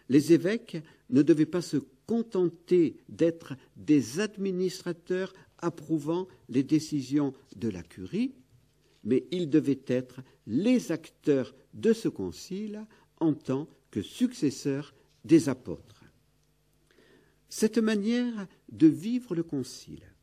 Les 0.09 0.33
évêques 0.33 0.77
ne 1.11 1.23
devaient 1.23 1.47
pas 1.47 1.63
se 1.63 1.79
contenter 2.07 2.97
d'être 3.09 3.55
des 3.77 4.21
administrateurs 4.21 5.33
approuvant 5.59 6.29
les 6.49 6.63
décisions 6.63 7.35
de 7.57 7.69
la 7.69 7.83
curie, 7.83 8.35
mais 9.03 9.27
ils 9.31 9.51
devaient 9.51 9.83
être 9.87 10.21
les 10.47 10.93
acteurs 10.93 11.55
de 11.75 11.93
ce 11.93 12.09
concile 12.09 12.87
en 13.19 13.35
tant 13.35 13.69
que 13.91 14.03
successeurs 14.03 14.95
des 15.25 15.49
apôtres. 15.49 16.05
Cette 17.49 17.79
manière 17.79 18.47
de 18.71 18.87
vivre 18.87 19.35
le 19.35 19.43
concile, 19.43 20.15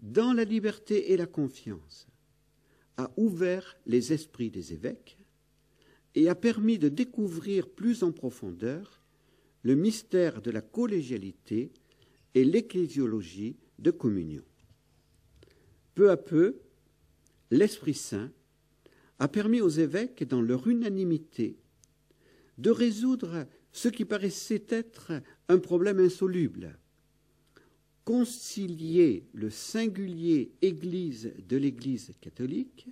dans 0.00 0.32
la 0.32 0.44
liberté 0.44 1.12
et 1.12 1.16
la 1.16 1.26
confiance, 1.26 2.08
a 2.96 3.10
ouvert 3.16 3.76
les 3.86 4.12
esprits 4.12 4.50
des 4.50 4.72
évêques 4.72 5.18
et 6.14 6.28
a 6.28 6.34
permis 6.34 6.78
de 6.78 6.88
découvrir 6.88 7.68
plus 7.68 8.02
en 8.02 8.12
profondeur 8.12 9.02
le 9.62 9.74
mystère 9.74 10.42
de 10.42 10.50
la 10.50 10.60
collégialité 10.60 11.72
et 12.34 12.44
l'ecclésiologie 12.44 13.56
de 13.78 13.90
communion. 13.90 14.42
Peu 15.94 16.10
à 16.10 16.16
peu, 16.16 16.60
l'Esprit 17.50 17.94
Saint 17.94 18.30
a 19.18 19.28
permis 19.28 19.60
aux 19.60 19.68
évêques, 19.68 20.24
dans 20.24 20.42
leur 20.42 20.66
unanimité, 20.66 21.56
de 22.58 22.70
résoudre 22.70 23.46
ce 23.72 23.88
qui 23.88 24.04
paraissait 24.04 24.64
être 24.68 25.12
un 25.48 25.58
problème 25.58 26.00
insoluble. 26.00 26.78
Concilier 28.04 29.24
le 29.32 29.50
singulier 29.50 30.50
Église 30.60 31.32
de 31.48 31.56
l'Église 31.56 32.12
catholique 32.20 32.88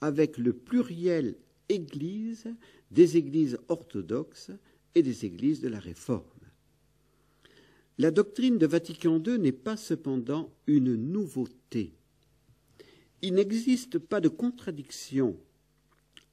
avec 0.00 0.38
le 0.38 0.52
pluriel 0.52 1.36
Église 1.68 2.46
des 2.90 3.16
Églises 3.16 3.58
orthodoxes 3.68 4.52
et 4.94 5.02
des 5.02 5.26
Églises 5.26 5.60
de 5.60 5.68
la 5.68 5.80
Réforme. 5.80 6.24
La 7.98 8.10
doctrine 8.10 8.58
de 8.58 8.66
Vatican 8.66 9.22
II 9.22 9.38
n'est 9.38 9.52
pas 9.52 9.76
cependant 9.76 10.52
une 10.66 10.94
nouveauté. 10.94 11.94
Il 13.22 13.34
n'existe 13.34 13.98
pas 13.98 14.20
de 14.20 14.28
contradiction 14.28 15.38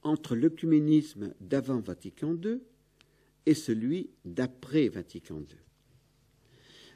entre 0.02 0.36
l'œcuménisme 0.36 1.34
d'avant 1.40 1.80
Vatican 1.80 2.36
II 2.42 2.60
et 3.46 3.54
celui 3.54 4.10
d'après 4.24 4.88
Vatican 4.88 5.38
II. 5.38 5.56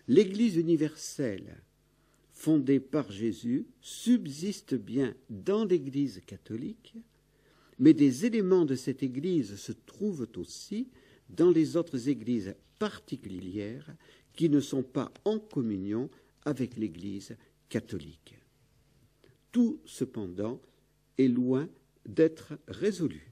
L'Église 0.09 0.57
universelle, 0.57 1.63
fondée 2.33 2.81
par 2.81 3.13
Jésus, 3.13 3.67
subsiste 3.83 4.75
bien 4.75 5.15
dans 5.29 5.67
l'Église 5.67 6.23
catholique, 6.27 6.97
mais 7.79 7.93
des 7.93 8.25
éléments 8.25 8.65
de 8.65 8.75
cette 8.75 9.03
Église 9.03 9.57
se 9.57 9.73
trouvent 9.73 10.27
aussi 10.37 10.89
dans 11.29 11.51
les 11.51 11.77
autres 11.77 12.09
Églises 12.09 12.55
particulières 12.79 13.95
qui 14.33 14.49
ne 14.49 14.61
sont 14.61 14.83
pas 14.83 15.13
en 15.27 15.39
communion 15.39 16.09
avec 16.47 16.77
l'Église 16.77 17.37
catholique. 17.69 18.35
Tout, 19.53 19.79
cependant, 19.85 20.63
est 21.19 21.29
loin 21.29 21.69
d'être 22.07 22.59
résolu. 22.67 23.31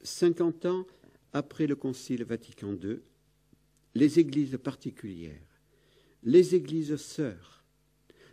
Cinquante 0.00 0.64
ans 0.64 0.86
après 1.32 1.66
le 1.66 1.74
Concile 1.74 2.22
Vatican 2.22 2.74
II, 2.74 3.00
les 3.94 4.20
églises 4.20 4.56
particulières, 4.62 5.51
les 6.22 6.54
églises 6.54 6.96
sœurs, 6.96 7.64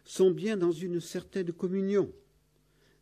sont 0.03 0.31
bien 0.31 0.57
dans 0.57 0.71
une 0.71 0.99
certaine 0.99 1.51
communion, 1.51 2.11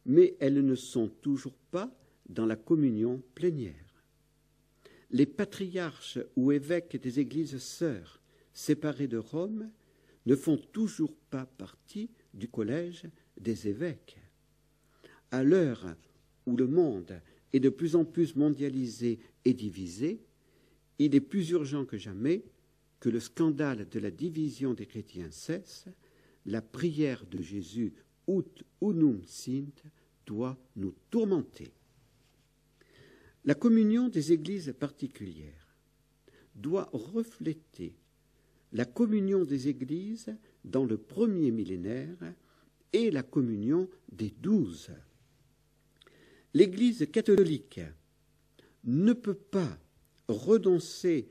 mais 0.06 0.36
elles 0.40 0.66
ne 0.66 0.76
sont 0.76 1.08
toujours 1.08 1.58
pas 1.72 1.94
dans 2.28 2.46
la 2.46 2.56
communion 2.56 3.22
plénière. 3.36 4.04
Les 5.10 5.26
patriarches 5.26 6.20
ou 6.36 6.52
évêques 6.52 6.98
des 7.02 7.20
églises 7.20 7.58
sœurs 7.60 8.22
séparées 8.54 9.08
de 9.08 9.18
Rome 9.18 9.70
ne 10.26 10.36
font 10.36 10.58
toujours 10.58 11.16
pas 11.30 11.46
partie 11.46 12.10
du 12.34 12.50
collège 12.50 13.04
des 13.40 13.70
évêques. 13.70 14.18
À 15.32 15.44
l'heure 15.44 15.96
où 16.46 16.58
le 16.58 16.68
monde 16.68 17.22
est 17.54 17.60
de 17.62 17.70
plus 17.70 17.96
en 17.96 18.04
plus 18.04 18.36
mondialisé 18.36 19.20
et 19.46 19.54
divisé, 19.54 20.22
il 21.00 21.16
est 21.16 21.22
plus 21.22 21.52
urgent 21.52 21.86
que 21.86 21.98
jamais 21.98 22.44
que 23.00 23.10
le 23.10 23.20
scandale 23.20 23.88
de 23.90 24.00
la 24.00 24.12
division 24.12 24.74
des 24.74 24.86
chrétiens 24.86 25.32
cesse, 25.32 25.86
la 26.46 26.62
prière 26.62 27.26
de 27.26 27.42
Jésus 27.42 27.94
ut 28.28 28.64
unum 28.82 29.22
sint 29.26 29.84
doit 30.26 30.58
nous 30.76 30.94
tourmenter. 31.10 31.72
La 33.46 33.56
communion 33.56 34.10
des 34.10 34.34
églises 34.34 34.74
particulières 34.78 35.78
doit 36.56 36.90
refléter 36.92 37.96
la 38.74 38.86
communion 38.86 39.46
des 39.46 39.70
églises 39.70 40.36
dans 40.66 40.86
le 40.86 40.98
premier 40.98 41.52
millénaire 41.52 42.18
et 42.92 43.12
la 43.12 43.24
communion 43.24 43.90
des 44.12 44.32
douze. 44.32 44.92
L'Église 46.54 47.08
catholique 47.12 47.80
ne 48.84 49.14
peut 49.14 49.36
pas 49.36 49.78
renoncer 50.28 51.30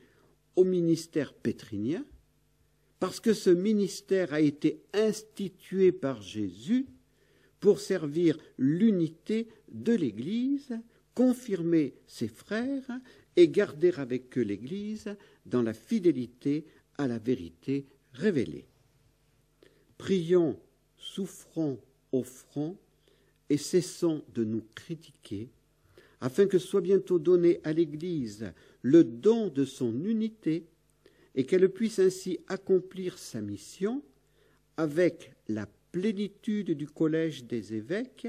au 0.56 0.64
ministère 0.64 1.32
pétrinien 1.32 2.04
parce 2.98 3.20
que 3.20 3.34
ce 3.34 3.50
ministère 3.50 4.32
a 4.32 4.40
été 4.40 4.82
institué 4.94 5.92
par 5.92 6.22
Jésus 6.22 6.86
pour 7.60 7.80
servir 7.80 8.38
l'unité 8.58 9.48
de 9.70 9.92
l'Église, 9.92 10.78
confirmer 11.14 11.94
ses 12.06 12.28
frères 12.28 12.90
et 13.36 13.48
garder 13.48 13.92
avec 13.96 14.36
eux 14.38 14.42
l'Église 14.42 15.14
dans 15.44 15.62
la 15.62 15.74
fidélité 15.74 16.66
à 16.96 17.06
la 17.06 17.18
vérité 17.18 17.86
révélée. 18.12 18.66
Prions, 19.98 20.58
souffrons, 20.96 21.78
offrons 22.12 22.76
et 23.48 23.58
cessons 23.58 24.22
de 24.34 24.44
nous 24.44 24.64
critiquer, 24.74 25.50
afin 26.20 26.46
que 26.46 26.58
soit 26.58 26.80
bientôt 26.80 27.18
donné 27.18 27.60
à 27.64 27.72
l'Église 27.72 28.52
le 28.86 29.02
don 29.02 29.48
de 29.48 29.64
son 29.64 30.04
unité 30.04 30.64
et 31.34 31.44
qu'elle 31.44 31.68
puisse 31.68 31.98
ainsi 31.98 32.38
accomplir 32.46 33.18
sa 33.18 33.40
mission 33.40 34.00
avec 34.76 35.32
la 35.48 35.66
plénitude 35.90 36.70
du 36.70 36.86
collège 36.86 37.46
des 37.46 37.74
évêques 37.74 38.28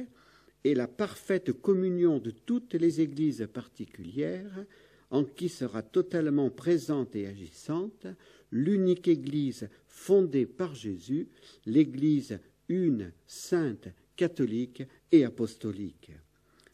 et 0.64 0.74
la 0.74 0.88
parfaite 0.88 1.54
communion 1.54 2.18
de 2.18 2.32
toutes 2.32 2.74
les 2.74 3.02
églises 3.02 3.48
particulières 3.54 4.66
en 5.12 5.26
qui 5.26 5.48
sera 5.48 5.84
totalement 5.84 6.50
présente 6.50 7.16
et 7.16 7.28
agissante 7.28 8.08
l'unique 8.52 9.08
Église 9.08 9.70
fondée 9.86 10.48
par 10.48 10.74
Jésus, 10.74 11.28
l'Église 11.68 12.40
une, 12.68 13.12
sainte, 13.28 13.90
catholique 14.16 14.82
et 15.12 15.24
apostolique. 15.24 16.14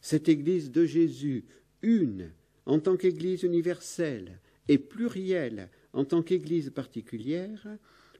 Cette 0.00 0.30
Église 0.30 0.70
de 0.70 0.86
Jésus, 0.86 1.44
une, 1.82 2.32
en 2.66 2.78
tant 2.78 2.96
qu'Église 2.96 3.42
universelle 3.42 4.38
et 4.68 4.78
plurielle 4.78 5.68
en 5.92 6.04
tant 6.04 6.22
qu'Église 6.22 6.70
particulière, 6.70 7.66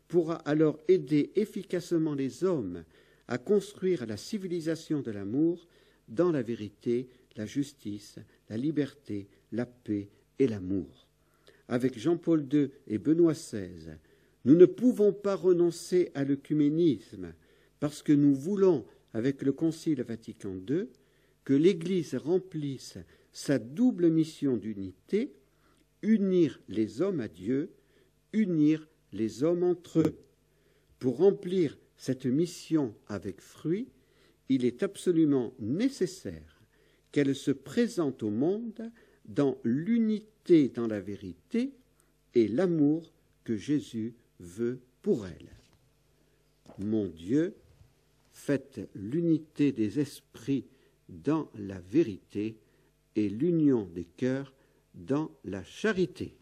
pourra 0.09 0.37
alors 0.37 0.79
aider 0.89 1.33
efficacement 1.35 2.15
les 2.15 2.45
hommes 2.45 2.85
à 3.27 3.39
construire 3.39 4.07
la 4.07 4.17
civilisation 4.17 5.01
de 5.01 5.11
l'amour 5.11 5.67
dans 6.09 6.31
la 6.31 6.43
vérité, 6.43 7.09
la 7.37 7.47
justice, 7.47 8.17
la 8.49 8.57
liberté, 8.57 9.29
la 9.53 9.67
paix 9.67 10.09
et 10.39 10.47
l'amour. 10.47 11.09
Avec 11.69 11.99
Jean-Paul 11.99 12.47
II 12.53 12.71
et 12.87 12.99
Benoît 12.99 13.33
XVI, 13.33 13.97
nous 14.45 14.55
ne 14.55 14.67
pouvons 14.67 15.13
pas 15.13 15.35
renoncer 15.35 16.11
à 16.15 16.25
l'œcuménisme 16.25 17.33
parce 17.81 18.03
que 18.03 18.13
nous 18.13 18.35
voulons, 18.35 18.85
avec 19.15 19.43
le 19.43 19.53
Concile 19.53 20.03
Vatican 20.03 20.57
II, 20.69 20.87
que 21.45 21.55
l'Église 21.55 22.15
remplisse 22.15 22.99
sa 23.35 23.59
double 23.59 24.11
mission 24.11 24.57
d'unité, 24.57 25.35
unir 26.03 26.61
les 26.69 27.03
hommes 27.03 27.21
à 27.21 27.29
Dieu, 27.29 27.73
unir 28.33 28.89
les 29.13 29.43
hommes 29.43 29.65
entre 29.65 29.99
eux. 29.99 30.17
Pour 31.01 31.19
remplir 31.19 31.77
cette 31.97 32.27
mission 32.27 32.95
avec 33.09 33.41
fruit, 33.41 33.89
il 34.49 34.65
est 34.65 34.85
absolument 34.85 35.53
nécessaire 35.59 36.63
qu'elle 37.11 37.35
se 37.35 37.51
présente 37.51 38.23
au 38.23 38.31
monde 38.31 38.91
dans 39.25 39.59
l'unité 39.65 40.69
dans 40.69 40.87
la 40.87 41.01
vérité 41.01 41.73
et 42.35 42.47
l'amour 42.47 43.13
que 43.43 43.57
Jésus 43.57 44.15
veut 44.39 44.79
pour 45.03 45.27
elle. 45.27 45.51
Mon 46.79 47.09
Dieu, 47.09 47.55
faites 48.33 48.81
l'unité 48.95 49.73
des 49.73 49.99
esprits 49.99 50.67
dans 51.09 51.51
la 51.55 51.81
vérité 51.81 52.57
et 53.17 53.29
l'union 53.29 53.89
des 53.95 54.05
cœurs 54.05 54.53
dans 54.95 55.31
la 55.45 55.63
charité. 55.65 56.37